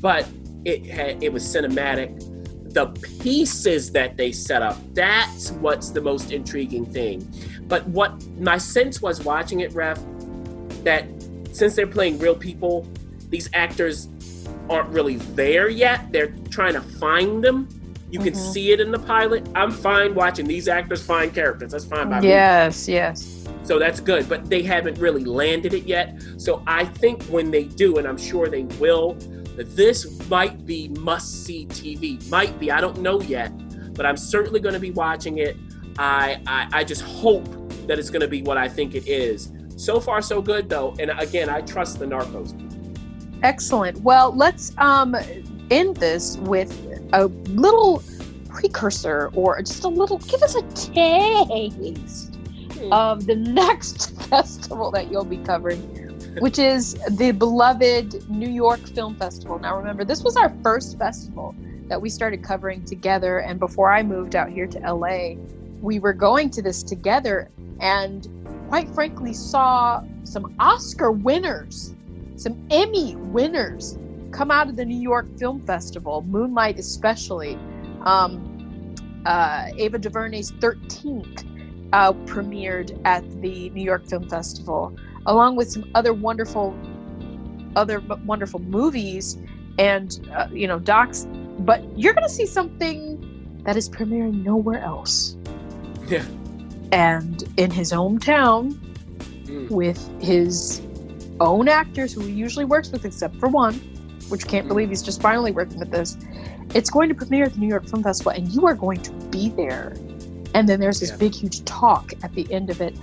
but 0.01 0.27
it 0.65 0.87
had 0.87 1.23
it 1.23 1.33
was 1.33 1.43
cinematic. 1.45 2.19
The 2.73 2.87
pieces 3.21 3.91
that 3.93 4.17
they 4.17 4.31
set 4.31 4.63
up, 4.63 4.77
that's 4.95 5.51
what's 5.53 5.91
the 5.91 6.01
most 6.01 6.33
intriguing 6.33 6.87
thing. 6.87 7.27
But 7.67 7.87
what 7.89 8.13
my 8.39 8.59
sense 8.59 9.03
was 9.03 9.25
watching 9.25 9.61
it, 9.61 9.73
Ref, 9.73 9.99
that 10.85 11.05
since 11.53 11.75
they're 11.75 11.87
playing 11.87 12.19
real 12.19 12.35
people, 12.35 12.87
these 13.31 13.49
actors 13.55 14.09
aren't 14.71 14.89
really 14.91 15.17
there 15.17 15.69
yet. 15.69 16.11
They're 16.13 16.33
trying 16.51 16.75
to 16.75 16.81
find 16.81 17.43
them. 17.43 17.69
You 18.11 18.21
can 18.21 18.33
Mhm. 18.33 18.53
see 18.53 18.73
it 18.73 18.81
in 18.81 18.91
the 18.91 18.99
pilot. 18.99 19.47
I'm 19.55 19.71
fine 19.71 20.15
watching 20.15 20.47
these 20.47 20.67
actors 20.69 21.03
find 21.03 21.35
characters. 21.35 21.73
That's 21.73 21.85
fine 21.85 22.09
by 22.09 22.21
me. 22.21 22.29
yes. 22.29 22.89
Yes. 22.89 23.35
So 23.65 23.79
that's 23.79 24.01
good, 24.01 24.29
but 24.31 24.49
they 24.49 24.63
haven't 24.63 24.99
really 24.99 25.25
landed 25.25 25.75
it 25.75 25.85
yet. 25.85 26.15
So 26.39 26.63
I 26.67 26.87
think 26.87 27.23
when 27.25 27.51
they 27.51 27.65
do, 27.65 27.97
and 27.97 28.07
I'm 28.09 28.17
sure 28.17 28.49
they 28.49 28.63
will, 28.81 29.17
this 29.57 30.07
might 30.31 30.65
be 30.65 30.89
must 31.01 31.45
see 31.45 31.67
TV. 31.67 32.19
Might 32.31 32.59
be, 32.59 32.71
I 32.71 32.81
don't 32.81 33.01
know 33.03 33.21
yet, 33.21 33.53
but 33.95 34.07
I'm 34.07 34.17
certainly 34.17 34.61
going 34.61 34.73
to 34.75 34.81
be 34.81 34.91
watching 34.93 35.39
it. 35.39 35.57
I, 35.99 36.41
I, 36.47 36.69
I 36.73 36.85
just 36.85 37.03
hope 37.03 37.45
that 37.89 37.99
it's 37.99 38.09
going 38.09 38.23
to 38.23 38.29
be 38.29 38.41
what 38.43 38.57
I 38.57 38.69
think 38.69 38.95
it 38.95 39.07
is. 39.07 39.51
So 39.79 40.01
far, 40.01 40.21
so 40.21 40.43
good, 40.43 40.69
though. 40.69 40.95
And 40.99 41.11
again, 41.19 41.49
I 41.49 41.61
trust 41.61 41.99
the 42.01 42.05
Narcos. 42.07 42.53
Excellent. 43.43 44.01
Well, 44.03 44.35
let's 44.37 44.73
um 44.79 45.15
end 45.71 45.97
this 45.97 46.37
with 46.39 46.71
a 47.13 47.27
little 47.27 48.03
precursor 48.49 49.31
or 49.35 49.61
just 49.63 49.85
a 49.85 49.89
little 49.89 50.19
give 50.19 50.43
us 50.43 50.57
a 50.57 50.63
taste 50.75 52.35
Hmm. 52.79 52.93
of 52.93 53.27
the 53.27 53.35
next 53.63 54.11
festival 54.29 54.91
that 54.91 55.11
you'll 55.11 55.25
be 55.25 55.39
covering, 55.39 55.81
which 56.41 56.59
is 56.59 56.95
the 57.11 57.33
beloved 57.33 58.29
New 58.29 58.49
York 58.49 58.81
Film 58.81 59.15
Festival. 59.17 59.59
Now, 59.59 59.77
remember, 59.77 60.05
this 60.05 60.23
was 60.23 60.37
our 60.37 60.53
first 60.63 60.99
festival 60.99 61.55
that 61.89 62.01
we 62.01 62.11
started 62.11 62.43
covering 62.43 62.85
together. 62.85 63.39
And 63.39 63.59
before 63.59 63.91
I 63.91 64.03
moved 64.03 64.37
out 64.37 64.51
here 64.51 64.67
to 64.67 64.79
LA, 64.95 65.35
we 65.81 65.99
were 65.99 66.13
going 66.13 66.51
to 66.51 66.63
this 66.63 66.83
together 66.83 67.51
and, 67.81 68.29
quite 68.69 68.89
frankly, 68.91 69.33
saw 69.33 70.03
some 70.25 70.55
Oscar 70.59 71.11
winners, 71.11 71.95
some 72.37 72.67
Emmy 72.71 73.17
winners 73.17 73.99
come 74.31 74.51
out 74.51 74.69
of 74.69 74.77
the 74.77 74.85
New 74.85 75.01
York 75.01 75.27
Film 75.39 75.61
Festival, 75.67 76.23
Moonlight 76.23 76.79
especially. 76.79 77.59
Um, 78.03 78.95
uh, 79.27 79.71
Ava 79.77 79.99
DuVernay's 79.99 80.53
13th 80.53 81.45
uh, 81.93 82.13
premiered 82.13 82.99
at 83.05 83.29
the 83.43 83.71
New 83.71 83.83
York 83.83 84.07
Film 84.07 84.29
Festival, 84.29 84.95
along 85.27 85.57
with 85.57 85.71
some 85.71 85.91
other 85.95 86.13
wonderful, 86.13 86.77
other 87.75 88.01
wonderful 88.25 88.61
movies 88.61 89.39
and 89.79 90.29
uh, 90.35 90.49
you 90.53 90.67
know 90.67 90.79
docs. 90.79 91.27
But 91.61 91.83
you're 91.99 92.15
going 92.15 92.27
to 92.27 92.33
see 92.33 92.47
something 92.47 93.61
that 93.65 93.77
is 93.77 93.89
premiering 93.89 94.45
nowhere 94.45 94.81
else. 94.83 95.37
Yeah. 96.09 96.25
And 96.93 97.43
in 97.57 97.71
his 97.71 97.93
hometown, 97.93 98.79
Mm. 99.47 99.71
with 99.71 100.11
his 100.21 100.83
own 101.41 101.69
actors 101.69 102.13
who 102.13 102.21
he 102.21 102.33
usually 102.33 102.65
works 102.67 102.91
with, 102.91 103.05
except 103.07 103.37
for 103.37 103.49
one, 103.49 103.75
which 104.29 104.47
can't 104.47 104.67
Mm. 104.67 104.69
believe 104.69 104.89
he's 104.91 105.03
just 105.03 105.23
finally 105.23 105.53
working 105.53 105.79
with 105.79 105.91
this. 105.91 106.17
It's 106.75 106.91
going 106.91 107.09
to 107.09 107.15
premiere 107.15 107.45
at 107.45 107.55
the 107.55 107.61
New 107.61 107.67
York 107.69 107.89
Film 107.89 108.03
Festival, 108.03 108.33
and 108.33 108.49
you 108.49 108.67
are 108.67 108.75
going 108.75 109.01
to 109.01 109.11
be 109.31 109.49
there. 109.51 109.95
And 110.55 110.69
then 110.69 110.81
there's 110.81 111.01
this 111.01 111.11
Yeah. 111.11 111.17
big, 111.17 111.35
huge 111.35 111.65
talk 111.65 112.13
at 112.23 112.35
the 112.35 112.47
end 112.53 112.69
of 112.69 112.81
it. 112.83 112.95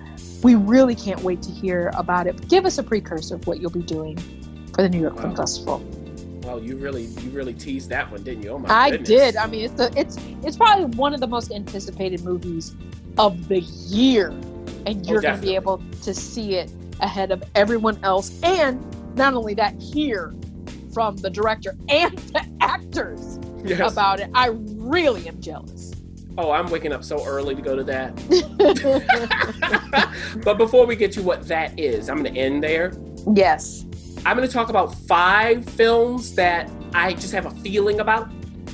We 0.43 0.53
really 0.55 0.93
can't 0.93 1.23
wait 1.23 1.41
to 1.43 1.51
hear 1.51 1.91
about 1.95 2.27
it. 2.27 2.47
Give 2.47 2.65
us 2.65 2.77
a 2.77 2.83
precursor 2.83 3.35
of 3.35 3.47
what 3.47 3.59
you'll 3.59 3.71
be 3.71 3.81
doing 3.81 4.17
for 4.73 4.83
the 4.83 4.89
New 4.89 4.99
York 5.01 5.19
Film 5.19 5.35
Festival. 5.35 5.81
Well, 6.43 6.61
you 6.61 6.75
really, 6.77 7.05
you 7.23 7.31
really 7.31 7.53
teased 7.55 7.89
that 7.89 8.11
one, 8.11 8.21
didn't 8.21 8.43
you? 8.43 8.49
Oh 8.51 8.59
my 8.59 8.69
I 8.69 8.91
goodness. 8.91 9.09
did. 9.09 9.35
I 9.37 9.47
mean, 9.47 9.65
it's 9.65 9.73
the, 9.73 9.91
it's 9.99 10.17
it's 10.43 10.57
probably 10.57 10.85
one 10.95 11.15
of 11.15 11.19
the 11.19 11.27
most 11.27 11.51
anticipated 11.51 12.23
movies 12.23 12.75
of 13.17 13.47
the 13.47 13.60
year, 13.60 14.30
and 14.86 15.06
you're 15.06 15.21
going 15.21 15.36
to 15.36 15.41
be 15.41 15.56
able 15.56 15.82
to 16.04 16.13
see 16.13 16.56
it 16.56 16.71
ahead 17.01 17.32
of 17.32 17.43
everyone 17.56 17.99
else. 18.04 18.32
And 18.43 18.84
not 19.15 19.34
only 19.34 19.54
that, 19.56 19.80
hear 19.82 20.34
from 20.93 21.17
the 21.17 21.30
director 21.30 21.75
and 21.89 22.17
the 22.34 22.45
actors 22.62 23.39
Yes. 23.63 23.91
about 23.93 24.19
it. 24.19 24.30
I 24.36 24.49
really 24.54 25.28
am 25.28 25.41
jealous. 25.41 25.91
Oh, 26.38 26.51
I'm 26.51 26.69
waking 26.69 26.91
up 26.93 27.04
so 27.04 27.25
early 27.25 27.56
to 27.56 27.62
go 27.62 27.75
to 27.75 27.84
that. 27.86 28.13
but 30.43 30.58
before 30.58 30.86
we 30.86 30.95
get 30.95 31.12
to 31.13 31.21
what 31.23 31.47
that 31.47 31.80
is, 31.80 32.10
I'm 32.10 32.21
going 32.21 32.34
to 32.34 32.39
end 32.39 32.63
there. 32.63 32.93
yes. 33.34 33.86
I'm 34.25 34.36
going 34.36 34.47
to 34.47 34.54
talk 34.54 34.69
about 34.69 34.95
five 35.08 35.63
films 35.65 36.34
that 36.36 36.69
I 36.95 37.13
just 37.13 37.32
have 37.34 37.45
a 37.45 37.51
feeling 37.62 37.99
about, 37.99 38.28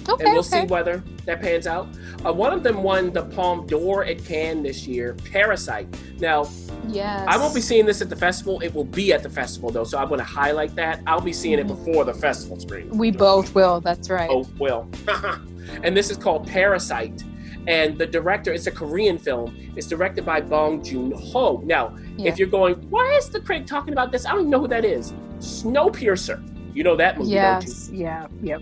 Okay. 0.10 0.24
and 0.26 0.34
we'll 0.34 0.40
okay. 0.42 0.62
see 0.62 0.66
whether 0.68 1.04
that 1.26 1.42
pans 1.42 1.68
out. 1.68 1.88
Uh, 2.26 2.34
one 2.34 2.52
of 2.54 2.64
them 2.64 2.84
won 2.84 3.12
the 3.12 3.24
Palme 3.24 3.66
d'Or 3.68 4.04
at 4.06 4.24
Cannes 4.26 4.64
this 4.64 4.88
year, 4.88 5.16
Parasite. 5.32 5.88
Now, 6.20 6.50
Yes. 6.88 7.26
I 7.28 7.38
won't 7.38 7.54
be 7.54 7.62
seeing 7.62 7.86
this 7.86 8.02
at 8.02 8.10
the 8.10 8.16
festival. 8.16 8.60
It 8.62 8.74
will 8.74 8.84
be 8.84 9.14
at 9.14 9.22
the 9.22 9.30
festival, 9.30 9.70
though, 9.70 9.84
so 9.84 10.00
I'm 10.00 10.08
going 10.08 10.18
to 10.20 10.24
highlight 10.26 10.76
that. 10.76 11.00
I'll 11.06 11.22
be 11.22 11.32
seeing 11.34 11.60
it 11.60 11.68
Mhm. 11.68 11.86
before 11.86 12.06
the 12.06 12.14
festival 12.14 12.60
screen. 12.60 12.90
We 12.98 13.12
both 13.12 13.54
will. 13.54 13.82
That's 13.82 14.10
right. 14.10 14.30
Oh, 14.32 14.48
will. 14.58 14.90
and 15.84 15.96
this 15.96 16.10
is 16.10 16.18
called 16.18 16.48
Parasite. 16.48 17.24
And 17.68 18.00
the 18.00 18.08
director, 18.08 18.52
it's 18.52 18.66
a 18.66 18.72
Korean 18.72 19.20
film. 19.20 19.56
It's 19.76 19.86
directed 19.86 20.26
by 20.26 20.42
Bong 20.42 20.84
Joon 20.84 21.12
Ho. 21.12 21.62
Now, 21.64 21.96
Yeah. 22.18 22.30
if 22.32 22.40
you're 22.40 22.48
going, 22.48 22.76
why 22.90 23.14
is 23.14 23.30
the 23.30 23.40
critic 23.40 23.68
talking 23.68 23.94
about 23.94 24.12
this? 24.12 24.26
I 24.26 24.32
don't 24.32 24.40
even 24.42 24.50
know 24.50 24.60
who 24.62 24.68
that 24.70 24.84
is. 24.84 25.14
Snowpiercer. 25.38 26.42
You 26.76 26.84
know 26.84 26.96
that 26.96 27.20
movie, 27.20 27.36
don't 27.36 27.62
you? 27.64 27.68
Yes. 27.70 27.90
Yeah. 27.94 28.28
Yep. 28.42 28.62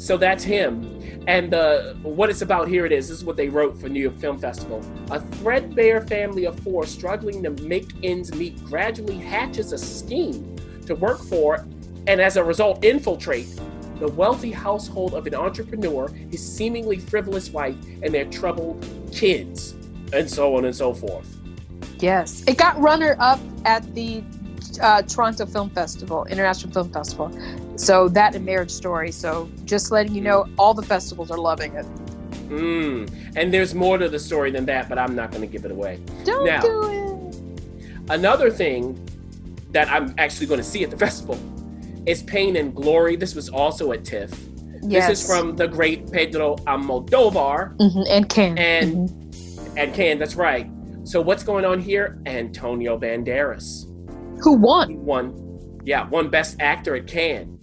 So 0.00 0.16
that's 0.16 0.42
him. 0.42 1.22
And 1.26 1.52
uh, 1.52 1.92
what 2.02 2.30
it's 2.30 2.40
about 2.40 2.68
here 2.68 2.86
it 2.86 2.92
is. 2.92 3.08
This 3.08 3.18
is 3.18 3.24
what 3.24 3.36
they 3.36 3.50
wrote 3.50 3.78
for 3.78 3.90
New 3.90 4.00
York 4.00 4.18
Film 4.18 4.38
Festival. 4.38 4.82
A 5.10 5.20
threadbare 5.20 6.00
family 6.00 6.46
of 6.46 6.58
four 6.60 6.86
struggling 6.86 7.42
to 7.42 7.50
make 7.62 7.90
ends 8.02 8.34
meet 8.34 8.64
gradually 8.64 9.18
hatches 9.18 9.72
a 9.72 9.78
scheme 9.78 10.56
to 10.86 10.94
work 10.94 11.20
for 11.20 11.66
and 12.06 12.18
as 12.18 12.38
a 12.38 12.42
result 12.42 12.82
infiltrate 12.82 13.46
the 13.98 14.08
wealthy 14.08 14.50
household 14.50 15.12
of 15.12 15.26
an 15.26 15.34
entrepreneur, 15.34 16.08
his 16.30 16.40
seemingly 16.40 16.98
frivolous 16.98 17.50
wife, 17.50 17.76
and 18.02 18.14
their 18.14 18.24
troubled 18.24 18.82
kids, 19.12 19.72
and 20.14 20.28
so 20.28 20.56
on 20.56 20.64
and 20.64 20.74
so 20.74 20.94
forth. 20.94 21.38
Yes, 21.98 22.42
it 22.46 22.56
got 22.56 22.80
runner 22.80 23.16
up 23.20 23.38
at 23.66 23.94
the 23.94 24.24
uh, 24.80 25.02
Toronto 25.02 25.46
Film 25.46 25.70
Festival, 25.70 26.24
International 26.26 26.72
Film 26.72 26.90
Festival. 26.92 27.30
So 27.76 28.08
that 28.08 28.34
and 28.34 28.44
Marriage 28.44 28.70
Story. 28.70 29.10
So 29.12 29.50
just 29.64 29.90
letting 29.90 30.14
you 30.14 30.20
know, 30.20 30.46
all 30.58 30.74
the 30.74 30.82
festivals 30.82 31.30
are 31.30 31.38
loving 31.38 31.74
it. 31.74 31.86
Mm. 32.48 33.32
And 33.36 33.54
there's 33.54 33.74
more 33.74 33.96
to 33.98 34.08
the 34.08 34.18
story 34.18 34.50
than 34.50 34.66
that, 34.66 34.88
but 34.88 34.98
I'm 34.98 35.14
not 35.14 35.30
going 35.30 35.42
to 35.42 35.46
give 35.46 35.64
it 35.64 35.70
away. 35.70 36.00
Don't 36.24 36.44
Now- 36.44 36.60
do 36.60 36.82
it. 36.84 38.10
Another 38.10 38.50
thing 38.50 38.98
that 39.70 39.88
I'm 39.88 40.14
actually 40.18 40.46
going 40.46 40.58
to 40.58 40.64
see 40.64 40.82
at 40.82 40.90
the 40.90 40.96
festival 40.96 41.38
is 42.06 42.22
Pain 42.24 42.56
and 42.56 42.74
Glory. 42.74 43.14
This 43.14 43.34
was 43.36 43.48
also 43.48 43.92
at 43.92 44.04
TIFF. 44.04 44.32
Yes. 44.82 45.08
This 45.08 45.20
is 45.20 45.26
from 45.26 45.54
the 45.56 45.68
great 45.68 46.10
Pedro 46.10 46.56
Almodovar 46.66 47.76
Mhm, 47.76 48.06
and 48.08 48.28
Ken. 48.28 48.58
and 48.58 49.08
Mhm. 49.10 49.68
and 49.76 49.94
Can. 49.94 50.18
That's 50.18 50.34
right. 50.34 50.68
So 51.04 51.20
what's 51.20 51.42
going 51.44 51.64
on 51.64 51.78
here? 51.80 52.18
Antonio 52.26 52.98
Banderas. 52.98 53.84
Who 54.42 54.52
He 54.52 54.58
won? 54.58 55.04
won, 55.04 55.80
yeah, 55.84 56.08
won 56.08 56.28
Best 56.30 56.56
Actor 56.60 56.96
at 56.96 57.06
Cannes, 57.06 57.58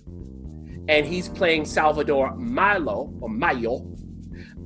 and 0.89 1.05
he's 1.05 1.29
playing 1.29 1.65
Salvador 1.65 2.35
Milo 2.35 3.13
or 3.21 3.29
Mayo, 3.29 3.85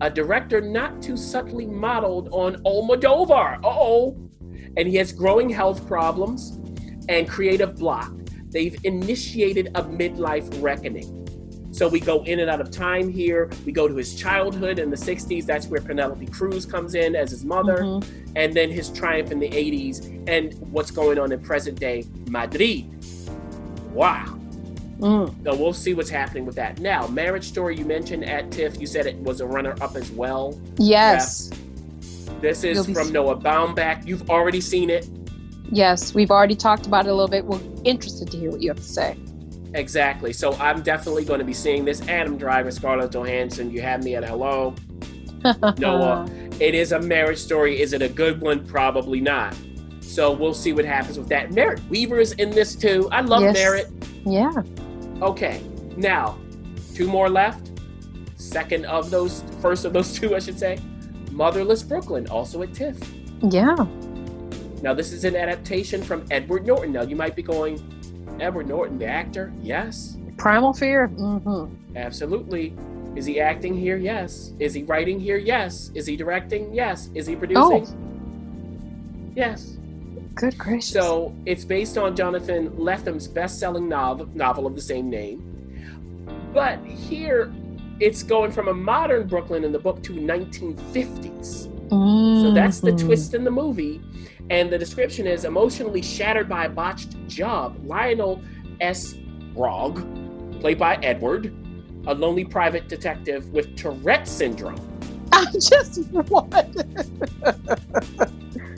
a 0.02 0.10
director 0.10 0.62
not 0.62 1.02
too 1.02 1.18
subtly 1.18 1.66
modeled 1.66 2.30
on 2.32 2.56
Almodovar. 2.64 3.58
Uh-oh, 3.64 4.18
and 4.78 4.88
he 4.88 4.96
has 4.96 5.12
growing 5.12 5.50
health 5.50 5.86
problems 5.88 6.60
and 7.10 7.28
creative 7.28 7.76
block. 7.76 8.12
They've 8.50 8.78
initiated 8.84 9.68
a 9.76 9.84
midlife 9.84 10.62
reckoning. 10.62 11.18
So 11.72 11.88
we 11.88 12.00
go 12.00 12.24
in 12.24 12.40
and 12.40 12.50
out 12.50 12.60
of 12.62 12.70
time 12.70 13.10
here. 13.10 13.50
We 13.66 13.72
go 13.72 13.88
to 13.88 13.96
his 13.96 14.16
childhood 14.16 14.78
in 14.78 14.90
the 14.90 14.98
60s. 14.98 15.46
That's 15.46 15.68
where 15.68 15.82
Penelope 15.82 16.26
Cruz 16.28 16.66
comes 16.66 16.96
in 16.96 17.16
as 17.16 17.32
his 17.32 17.46
mother 17.46 17.78
Mhm. 17.78 18.04
and 18.36 18.54
then 18.54 18.70
his 18.70 18.90
triumph 18.90 19.32
in 19.32 19.40
the 19.40 19.48
80s 19.56 20.02
and 20.28 20.54
what's 20.72 20.92
going 20.92 21.18
on 21.18 21.32
in 21.32 21.40
present 21.40 21.80
day 21.80 22.06
Madrid. 22.30 22.86
Wow. 23.94 24.38
Mm. 25.00 25.34
So 25.44 25.56
we'll 25.56 25.74
see 25.74 25.94
what's 25.94 26.10
happening 26.10 26.46
with 26.46 26.56
that. 26.56 26.80
Now, 26.80 27.08
Marriage 27.08 27.46
Story 27.46 27.76
you 27.76 27.86
mentioned 27.86 28.24
at 28.24 28.52
TIFF, 28.52 28.80
you 28.80 28.86
said 28.86 29.08
it 29.08 29.18
was 29.18 29.42
a 29.42 29.48
runner 29.48 29.76
up 29.82 29.96
as 29.96 30.12
well. 30.12 30.60
Yes. 30.78 31.50
This 32.42 32.64
is 32.64 32.88
from 32.90 33.12
Noah 33.12 33.36
Baumbach. 33.38 34.06
You've 34.06 34.30
already 34.30 34.62
seen 34.62 34.90
it. 34.90 35.08
Yes. 35.72 36.14
We've 36.14 36.32
already 36.32 36.56
talked 36.56 36.86
about 36.86 37.06
it 37.08 37.10
a 37.10 37.14
little 37.14 37.30
bit. 37.30 37.46
We're 37.46 37.60
interested 37.84 38.30
to 38.32 38.38
hear 38.38 38.52
what 38.52 38.62
you 38.62 38.70
have 38.70 38.78
to 38.78 38.84
say. 38.84 39.16
Exactly. 39.74 40.34
So 40.34 40.54
I'm 40.54 40.82
definitely 40.82 41.24
going 41.26 41.40
to 41.40 41.46
be 41.46 41.54
seeing 41.54 41.86
this. 41.86 42.02
Adam 42.08 42.38
Driver, 42.38 42.72
Scarlett 42.72 43.12
Johansson, 43.12 43.72
you 43.72 43.82
had 43.82 44.04
me 44.04 44.16
at 44.16 44.24
hello. 44.26 44.76
Noah. 45.78 46.28
It 46.60 46.76
is 46.76 46.92
a 46.92 47.00
marriage 47.00 47.40
story. 47.40 47.82
Is 47.82 47.94
it 47.94 48.02
a 48.02 48.10
good 48.10 48.42
one? 48.42 48.66
Probably 48.66 49.20
not. 49.20 49.56
So 50.02 50.32
we'll 50.32 50.54
see 50.54 50.74
what 50.74 50.86
happens 50.86 51.18
with 51.18 51.30
that. 51.30 51.52
Merritt 51.54 51.82
Wever 51.90 52.20
is 52.20 52.34
in 52.34 52.50
this 52.52 52.76
too. 52.76 53.08
I 53.12 53.22
love 53.22 53.42
Yes. 53.42 53.54
Merritt. 53.56 53.88
yeah. 54.26 54.52
Okay, 55.22 55.62
now 55.98 56.38
two 56.94 57.08
more 57.08 57.30
left. 57.30 57.72
Second 58.36 58.86
of 58.88 59.10
those, 59.10 59.44
first 59.62 59.86
of 59.86 59.94
those 59.94 60.12
two, 60.20 60.36
I 60.36 60.40
should 60.40 60.60
say. 60.60 60.78
Motherless 61.32 61.82
Brooklyn, 61.82 62.28
also 62.28 62.62
at 62.64 62.74
TIFF. 62.74 62.98
Yeah. 63.44 63.76
Now, 64.82 64.94
this 64.94 65.14
is 65.14 65.24
an 65.24 65.36
adaptation 65.36 66.04
from 66.04 66.26
Edward 66.32 66.66
Norton. 66.68 66.92
Now, 66.92 67.04
you 67.04 67.16
might 67.16 67.36
be 67.36 67.44
going, 67.44 67.80
Edward 68.40 68.68
Norton, 68.68 68.98
the 68.98 69.06
actor? 69.06 69.52
Yes, 69.62 70.18
Primal 70.38 70.74
Fear. 70.74 71.10
Mm-hmm. 71.10 71.98
absolutely. 71.98 72.74
Is 73.16 73.26
he 73.26 73.42
acting 73.42 73.76
here? 73.78 73.98
Yes. 73.98 74.54
Is 74.60 74.74
he 74.74 74.84
writing 74.84 75.20
here? 75.20 75.36
Yes. 75.38 75.92
Is 75.94 76.06
he 76.06 76.16
directing? 76.16 76.74
Yes. 76.74 77.10
Is 77.14 77.28
he 77.28 77.36
producing? 77.36 77.86
Oh. 77.86 79.32
Yes. 79.36 79.78
Good 80.34 80.58
gracious. 80.58 80.90
So 80.92 81.36
it's 81.46 81.66
based 81.66 81.98
on 81.98 82.16
Jonathan 82.16 82.72
Lethem's 82.78 83.28
best-selling 83.28 83.90
novel, 83.90 84.30
novel 84.34 84.66
of 84.66 84.76
the 84.76 84.82
same 84.82 85.10
name. 85.10 85.44
But 86.54 86.80
here, 86.86 87.52
it's 88.00 88.24
going 88.24 88.52
from 88.52 88.70
a 88.70 88.74
modern 88.74 89.28
Brooklyn 89.28 89.66
in 89.66 89.74
the 89.74 89.80
book 89.80 90.02
to 90.04 90.14
1950s. 90.14 91.68
So 91.90 92.54
that's 92.54 92.80
the 92.80 92.92
Mhm. 92.92 93.06
twist 93.06 93.34
in 93.34 93.44
the 93.44 93.52
movie. 93.52 94.00
And 94.52 94.70
the 94.70 94.78
description 94.78 95.28
is 95.28 95.46
emotionally 95.46 96.02
shattered 96.02 96.50
by 96.50 96.66
a 96.66 96.70
botched 96.70 97.16
job. 97.30 97.80
Lionel 97.86 98.44
S. 98.82 99.14
Rogg, 99.56 100.60
played 100.60 100.78
by 100.78 100.96
Edward, 100.96 101.56
a 102.06 102.14
lonely 102.14 102.44
private 102.44 102.90
detective 102.90 103.48
with 103.54 103.78
Tourette 103.78 104.28
syndrome, 104.28 104.76
I 105.32 105.46
just 105.54 106.02
what? 106.12 106.52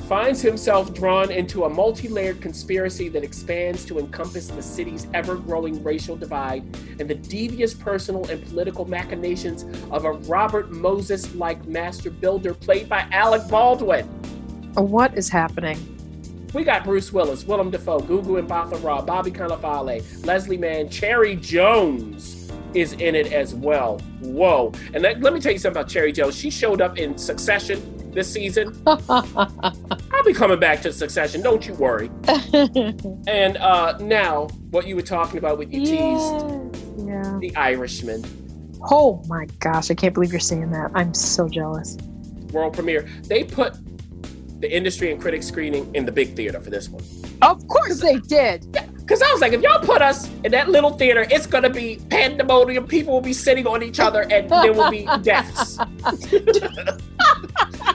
finds 0.07 0.41
himself 0.41 0.93
drawn 0.93 1.31
into 1.31 1.63
a 1.63 1.69
multi 1.69 2.07
layered 2.07 2.39
conspiracy 2.39 3.09
that 3.09 3.23
expands 3.23 3.83
to 3.85 3.97
encompass 3.97 4.49
the 4.49 4.61
city's 4.61 5.07
ever 5.15 5.37
growing 5.37 5.81
racial 5.83 6.15
divide 6.15 6.61
and 6.99 7.09
the 7.09 7.15
devious 7.15 7.73
personal 7.73 8.23
and 8.29 8.45
political 8.47 8.85
machinations 8.85 9.65
of 9.89 10.05
a 10.05 10.11
Robert 10.11 10.71
Moses 10.71 11.33
like 11.33 11.65
master 11.65 12.11
builder 12.11 12.53
played 12.53 12.87
by 12.87 13.07
Alec 13.11 13.47
Baldwin. 13.47 14.07
What 14.75 15.17
is 15.17 15.29
happening? 15.29 15.77
We 16.53 16.63
got 16.63 16.83
Bruce 16.83 17.11
Willis, 17.11 17.45
Willem 17.45 17.71
Dafoe, 17.71 17.99
Gugu 17.99 18.45
Mbatha-Raw, 18.47 19.01
Bobby 19.01 19.31
Cannavale, 19.31 20.25
Leslie 20.25 20.57
Mann, 20.57 20.87
Cherry 20.89 21.35
Jones 21.35 22.51
is 22.75 22.93
in 22.93 23.15
it 23.15 23.31
as 23.31 23.53
well. 23.55 23.99
Whoa. 24.19 24.71
And 24.93 25.01
let, 25.03 25.21
let 25.21 25.33
me 25.33 25.39
tell 25.39 25.51
you 25.51 25.57
something 25.57 25.79
about 25.79 25.89
Cherry 25.89 26.11
Jones. 26.11 26.35
She 26.35 26.49
showed 26.49 26.81
up 26.81 26.97
in 26.97 27.17
Succession 27.17 28.11
this 28.11 28.31
season. 28.31 28.79
I'll 28.87 30.23
be 30.25 30.33
coming 30.33 30.59
back 30.59 30.81
to 30.83 30.93
Succession, 30.93 31.41
don't 31.41 31.65
you 31.67 31.73
worry. 31.75 32.09
And 33.27 33.57
uh, 33.57 33.97
now, 33.99 34.47
what 34.71 34.87
you 34.87 34.95
were 34.95 35.01
talking 35.01 35.37
about 35.37 35.57
with 35.57 35.73
you 35.73 35.79
teased, 35.81 37.07
Yeah. 37.07 37.37
The 37.39 37.51
Irishman, 37.55 38.23
Oh 38.91 39.23
my 39.27 39.45
gosh, 39.59 39.89
I 39.89 39.95
can't 39.95 40.13
believe 40.13 40.31
you're 40.31 40.39
saying 40.39 40.71
that. 40.71 40.91
I'm 40.93 41.13
so 41.13 41.47
jealous. 41.47 41.97
world 42.51 42.73
premiere. 42.73 43.07
They 43.23 43.43
put 43.43 43.75
the 44.63 44.73
industry 44.73 45.11
and 45.11 45.19
critic 45.21 45.43
screening 45.43 45.93
in 45.93 46.05
the 46.05 46.11
big 46.11 46.37
theater 46.37 46.61
for 46.61 46.69
this 46.69 46.87
one. 46.87 47.03
Of 47.41 47.67
course 47.67 47.99
they 47.99 48.15
did. 48.15 48.71
Because 48.71 49.21
I 49.21 49.29
was 49.33 49.41
like, 49.41 49.51
if 49.51 49.61
y'all 49.61 49.81
put 49.81 50.01
us 50.01 50.29
in 50.45 50.53
that 50.53 50.69
little 50.69 50.91
theater, 50.91 51.27
it's 51.29 51.45
going 51.45 51.65
to 51.65 51.69
be 51.69 51.99
pandemonium. 52.09 52.87
People 52.87 53.13
will 53.13 53.19
be 53.19 53.33
sitting 53.33 53.67
on 53.67 53.83
each 53.83 53.99
other 53.99 54.21
and 54.21 54.49
there 54.49 54.71
will 54.71 54.89
be 54.89 55.05
deaths. 55.21 55.77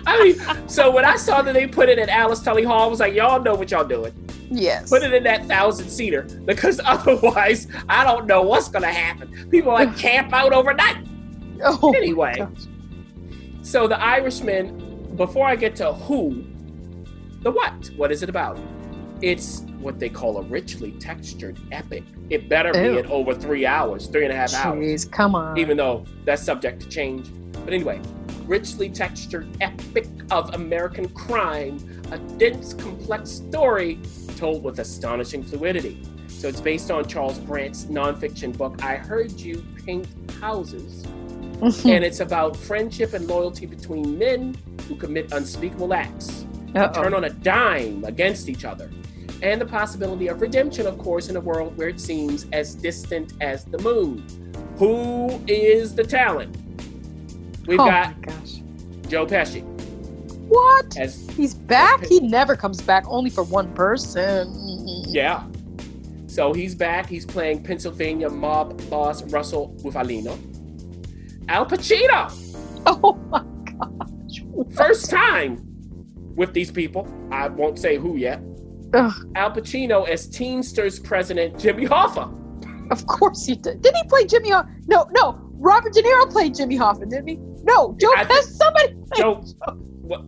I 0.06 0.22
mean, 0.22 0.68
so 0.68 0.90
when 0.90 1.06
I 1.06 1.16
saw 1.16 1.40
that 1.40 1.54
they 1.54 1.66
put 1.66 1.88
it 1.88 1.98
at 1.98 2.10
Alice 2.10 2.40
Tully 2.40 2.64
Hall, 2.64 2.82
I 2.82 2.86
was 2.86 3.00
like, 3.00 3.14
y'all 3.14 3.42
know 3.42 3.54
what 3.54 3.70
y'all 3.70 3.88
doing. 3.88 4.12
Yes. 4.50 4.90
Put 4.90 5.02
it 5.02 5.14
in 5.14 5.22
that 5.22 5.46
thousand 5.46 5.88
seater 5.88 6.24
because 6.44 6.82
otherwise, 6.84 7.66
I 7.88 8.04
don't 8.04 8.26
know 8.26 8.42
what's 8.42 8.68
going 8.68 8.82
to 8.82 8.92
happen. 8.92 9.48
People 9.50 9.72
like 9.72 9.96
camp 9.96 10.34
out 10.34 10.52
overnight. 10.52 11.06
Oh, 11.64 11.94
Anyway. 11.96 12.46
So, 13.62 13.88
The 13.88 13.98
Irishman, 13.98 14.88
before 15.16 15.46
I 15.46 15.56
get 15.56 15.76
to 15.76 15.92
who, 15.92 16.44
the 17.40 17.50
what? 17.50 17.90
What 17.96 18.12
is 18.12 18.22
it 18.22 18.28
about? 18.28 18.58
It's 19.20 19.60
what 19.80 19.98
they 19.98 20.08
call 20.08 20.38
a 20.38 20.42
richly 20.42 20.92
textured 20.92 21.58
epic. 21.72 22.04
It 22.30 22.48
better 22.48 22.68
Ew. 22.68 22.92
be 22.92 22.98
at 22.98 23.06
over 23.06 23.34
three 23.34 23.66
hours, 23.66 24.06
three 24.06 24.24
and 24.24 24.32
a 24.32 24.36
half 24.36 24.54
hours, 24.54 25.04
come 25.04 25.34
on. 25.34 25.58
even 25.58 25.76
though 25.76 26.04
that's 26.24 26.42
subject 26.42 26.82
to 26.82 26.88
change. 26.88 27.30
But 27.64 27.72
anyway, 27.72 28.00
richly 28.46 28.88
textured 28.88 29.48
epic 29.60 30.06
of 30.30 30.54
American 30.54 31.08
crime, 31.10 31.78
a 32.12 32.18
dense, 32.18 32.74
complex 32.74 33.30
story 33.30 34.00
told 34.36 34.62
with 34.62 34.78
astonishing 34.78 35.42
fluidity. 35.42 36.02
So 36.28 36.46
it's 36.48 36.60
based 36.60 36.90
on 36.90 37.06
Charles 37.06 37.38
Brandt's 37.40 37.86
nonfiction 37.86 38.56
book, 38.56 38.84
I 38.84 38.96
Heard 38.96 39.32
You 39.32 39.64
Paint 39.84 40.06
Houses 40.40 41.04
and 41.84 42.04
it's 42.04 42.20
about 42.20 42.56
friendship 42.56 43.14
and 43.14 43.26
loyalty 43.26 43.66
between 43.66 44.16
men 44.16 44.54
who 44.86 44.94
commit 44.94 45.32
unspeakable 45.32 45.92
acts, 45.92 46.46
Uh-oh. 46.74 47.02
turn 47.02 47.14
on 47.14 47.24
a 47.24 47.30
dime 47.30 48.04
against 48.04 48.48
each 48.48 48.64
other, 48.64 48.90
and 49.42 49.60
the 49.60 49.66
possibility 49.66 50.28
of 50.28 50.40
redemption, 50.40 50.86
of 50.86 50.98
course, 50.98 51.28
in 51.28 51.36
a 51.36 51.40
world 51.40 51.76
where 51.76 51.88
it 51.88 52.00
seems 52.00 52.46
as 52.52 52.74
distant 52.74 53.32
as 53.40 53.64
the 53.64 53.78
moon. 53.78 54.24
Who 54.76 55.40
is 55.48 55.94
the 55.94 56.04
talent? 56.04 56.56
We've 57.66 57.80
oh 57.80 57.84
got. 57.86 58.14
Joe 59.08 59.26
Pesci 59.26 59.62
What? 60.48 60.96
as 60.98 61.28
He's 61.30 61.54
back? 61.54 62.04
He 62.04 62.20
never 62.20 62.56
comes 62.56 62.80
back 62.80 63.04
only 63.08 63.30
for 63.30 63.42
one 63.42 63.72
person. 63.74 64.52
yeah. 65.08 65.44
So 66.26 66.52
he's 66.52 66.74
back. 66.74 67.06
He's 67.08 67.24
playing 67.26 67.64
Pennsylvania 67.64 68.28
mob 68.30 68.80
boss 68.90 69.22
Russell 69.24 69.74
Bufalino. 69.82 70.38
Al 71.48 71.66
Pacino. 71.66 72.32
Oh 72.86 73.14
my 73.30 73.42
gosh. 73.64 74.40
What? 74.44 74.72
First 74.72 75.10
time 75.10 75.67
with 76.38 76.54
these 76.54 76.70
people. 76.70 77.06
I 77.30 77.48
won't 77.48 77.78
say 77.78 77.98
who 77.98 78.16
yet. 78.16 78.40
Ugh, 78.94 79.12
Al 79.34 79.50
Pacino 79.50 80.08
as 80.08 80.26
Teamsters 80.26 80.98
president 80.98 81.58
Jimmy 81.58 81.84
Hoffa. 81.86 82.32
of 82.90 83.04
course 83.06 83.44
he 83.44 83.56
did. 83.56 83.82
Did 83.82 83.94
he 83.94 84.08
play 84.08 84.24
Jimmy 84.24 84.50
Hoffa? 84.50 84.70
No, 84.86 85.06
no. 85.10 85.38
Robert 85.60 85.92
De 85.92 86.00
Niro 86.00 86.30
played 86.30 86.54
Jimmy 86.54 86.78
Hoffa, 86.78 87.00
didn't 87.10 87.26
he? 87.26 87.36
No, 87.64 87.94
Joe 88.00 88.12
I 88.16 88.24
Pesci. 88.24 88.52
Somebody. 88.52 88.96
Joe, 89.16 89.34
what? 90.00 90.22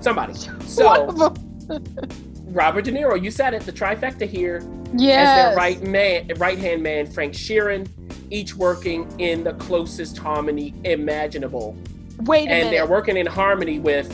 Somebody. 0.00 0.32
One 0.48 0.60
So 0.68 1.06
of 1.08 1.18
them. 1.18 1.84
Robert 2.48 2.84
De 2.84 2.92
Niro, 2.92 3.20
you 3.20 3.30
said 3.30 3.54
it. 3.54 3.62
The 3.62 3.72
trifecta 3.72 4.28
here 4.28 4.62
Yeah. 4.94 5.22
as 5.22 5.28
their 5.48 5.56
right 5.56 5.82
man, 5.82 6.30
right 6.36 6.58
hand 6.58 6.82
man, 6.82 7.06
Frank 7.06 7.32
Sheeran, 7.32 7.88
each 8.30 8.54
working 8.54 9.10
in 9.18 9.42
the 9.42 9.54
closest 9.54 10.18
harmony 10.18 10.74
imaginable, 10.84 11.74
Wait 12.20 12.44
a 12.44 12.48
minute. 12.48 12.64
and 12.66 12.72
they're 12.74 12.86
working 12.86 13.16
in 13.16 13.26
harmony 13.26 13.78
with 13.80 14.06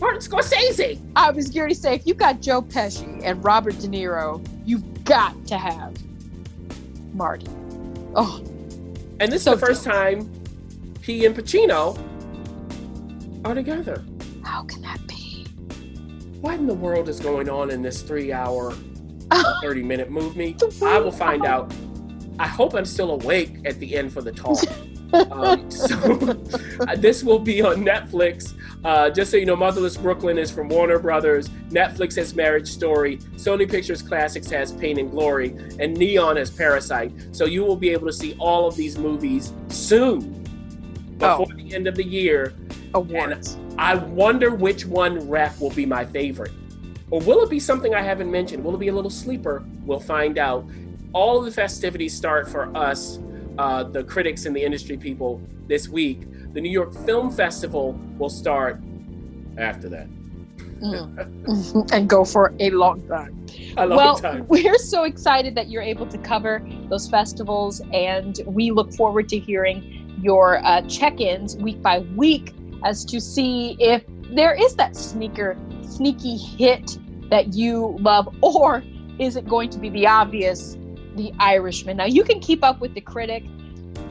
Martin 0.00 0.20
Scorsese. 0.20 1.00
I 1.16 1.30
was 1.30 1.48
going 1.50 1.68
to 1.70 1.74
say, 1.74 1.94
if 1.94 2.06
you 2.06 2.14
got 2.14 2.40
Joe 2.40 2.62
Pesci 2.62 3.20
and 3.24 3.42
Robert 3.44 3.78
De 3.78 3.88
Niro, 3.88 4.44
you've 4.64 5.04
got 5.04 5.46
to 5.46 5.56
have 5.58 5.96
Marty. 7.14 7.46
Oh, 8.14 8.42
And 9.20 9.30
this 9.32 9.42
So 9.44 9.52
is 9.52 9.60
the 9.60 9.66
first 9.66 9.84
jealous. 9.84 9.84
time 9.84 10.32
he 11.02 11.26
and 11.26 11.34
Pacino 11.34 11.98
are 13.44 13.54
together. 13.54 14.04
how 14.42 14.64
can 14.64 14.82
that 14.82 15.04
be? 15.06 15.46
What 16.40 16.54
in 16.54 16.66
the 16.66 16.74
world 16.74 17.08
is 17.08 17.20
going 17.20 17.48
on 17.48 17.70
in 17.70 17.82
this 17.82 18.02
three-hour, 18.02 18.72
thirty-minute 19.62 20.10
movie? 20.10 20.56
I 20.82 20.98
will 20.98 21.12
find 21.12 21.44
out. 21.44 21.72
I 22.38 22.46
hope 22.48 22.74
I'm 22.74 22.84
still 22.84 23.12
awake 23.12 23.58
at 23.64 23.78
the 23.80 23.96
end 23.96 24.12
for 24.12 24.20
the 24.20 24.32
talk. 24.32 24.58
um, 25.30 25.70
so 25.70 25.96
uh, 26.88 26.96
this 26.96 27.22
will 27.22 27.38
be 27.38 27.62
on 27.62 27.76
Netflix. 27.84 28.54
Uh, 28.84 29.08
just 29.08 29.30
so 29.30 29.38
you 29.38 29.46
know, 29.46 29.56
Motherless 29.56 29.96
Brooklyn 29.96 30.36
is 30.36 30.50
from 30.50 30.68
Warner 30.68 30.98
Brothers. 30.98 31.48
Netflix 31.70 32.16
has 32.16 32.34
Marriage 32.34 32.68
Story. 32.68 33.16
Sony 33.36 33.68
Pictures 33.68 34.02
Classics 34.02 34.50
has 34.50 34.72
Pain 34.72 34.98
and 34.98 35.10
Glory, 35.10 35.56
and 35.78 35.96
Neon 35.96 36.36
has 36.36 36.50
Parasite. 36.50 37.12
So 37.32 37.46
you 37.46 37.64
will 37.64 37.76
be 37.76 37.90
able 37.90 38.06
to 38.06 38.12
see 38.12 38.36
all 38.38 38.68
of 38.68 38.76
these 38.76 38.98
movies 38.98 39.54
soon, 39.68 40.42
before 41.16 41.46
Oh. 41.50 41.56
the 41.56 41.74
end 41.74 41.86
of 41.86 41.94
the 41.94 42.04
year. 42.04 42.52
Awards. 42.92 43.56
I 43.78 43.94
wonder 43.94 44.54
which 44.54 44.86
one 44.86 45.28
ref 45.28 45.60
will 45.60 45.70
be 45.70 45.86
my 45.86 46.04
favorite. 46.04 46.52
Or 47.10 47.20
will 47.20 47.42
it 47.42 47.50
be 47.50 47.58
something 47.58 47.94
I 47.94 48.02
haven't 48.02 48.30
mentioned? 48.30 48.62
Will 48.62 48.74
it 48.74 48.78
be 48.80 48.88
a 48.88 48.92
little 48.94 49.10
sleeper? 49.10 49.64
We'll 49.84 49.98
find 50.00 50.38
out. 50.38 50.68
All 51.12 51.38
of 51.38 51.44
the 51.44 51.50
festivities 51.50 52.14
start 52.14 52.48
for 52.48 52.74
us, 52.76 53.18
uh, 53.58 53.84
the 53.84 54.04
critics 54.04 54.46
and 54.46 54.54
the 54.54 54.62
industry 54.62 54.96
people, 54.96 55.40
this 55.66 55.88
week. 55.88 56.22
The 56.54 56.60
New 56.60 56.70
York 56.70 56.94
Film 57.04 57.32
Festival 57.32 57.98
will 58.16 58.30
start 58.30 58.80
after 59.58 59.88
that. 59.88 60.06
Mm. 60.80 61.88
and 61.92 62.08
go 62.08 62.24
for 62.24 62.54
a 62.60 62.70
long 62.70 63.06
time. 63.08 63.46
A 63.76 63.86
long 63.86 63.96
well, 63.96 64.16
time. 64.16 64.46
we're 64.48 64.78
so 64.78 65.02
excited 65.02 65.56
that 65.56 65.68
you're 65.68 65.82
able 65.82 66.06
to 66.06 66.18
cover 66.18 66.64
those 66.88 67.08
festivals, 67.08 67.80
and 67.92 68.40
we 68.46 68.70
look 68.70 68.92
forward 68.94 69.28
to 69.30 69.38
hearing 69.38 70.16
your 70.22 70.64
uh, 70.64 70.82
check-ins 70.82 71.56
week 71.56 71.82
by 71.82 71.98
week 72.16 72.54
as 72.84 73.04
to 73.06 73.20
see 73.20 73.76
if 73.80 74.04
there 74.30 74.54
is 74.54 74.76
that 74.76 74.94
sneaker, 74.94 75.56
sneaky 75.82 76.36
hit 76.36 76.98
that 77.30 77.54
you 77.54 77.96
love, 77.98 78.28
or 78.42 78.84
is 79.18 79.34
it 79.34 79.48
going 79.48 79.70
to 79.70 79.78
be 79.80 79.88
the 79.88 80.06
obvious, 80.06 80.76
The 81.16 81.32
Irishman? 81.40 81.96
Now 81.96 82.06
you 82.06 82.22
can 82.22 82.38
keep 82.38 82.62
up 82.62 82.80
with 82.80 82.94
the 82.94 83.00
critic 83.00 83.42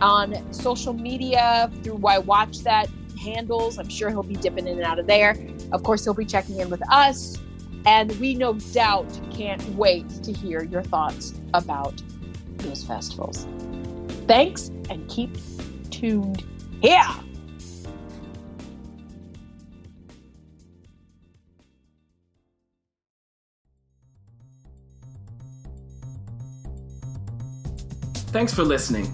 on 0.02 0.54
social 0.54 0.94
media 0.94 1.72
through 1.84 1.96
Why 1.96 2.18
Watch 2.18 2.60
That 2.60 2.90
handles. 3.20 3.78
I'm 3.78 3.90
sure 3.90 4.10
he'll 4.10 4.24
be 4.24 4.36
dipping 4.36 4.68
in 4.68 4.78
and 4.78 4.86
out 4.86 5.00
of 5.00 5.08
there. 5.08 5.38
Of 5.72 5.84
course, 5.84 6.04
he'll 6.04 6.14
be 6.14 6.26
checking 6.26 6.60
in 6.60 6.70
with 6.70 6.82
us. 6.92 7.38
And 7.86 8.12
we 8.20 8.34
no 8.36 8.54
doubt 8.54 9.08
can't 9.32 9.64
wait 9.76 10.10
to 10.24 10.32
hear 10.32 10.64
your 10.64 10.84
thoughts 10.84 11.34
about 11.54 12.02
those 12.58 12.84
festivals. 12.84 13.48
Thanks 14.28 14.70
and 14.90 15.08
keep 15.10 15.38
tuned 15.90 16.44
here. 16.82 17.04
Thanks 28.28 28.52
for 28.52 28.64
listening. 28.64 29.14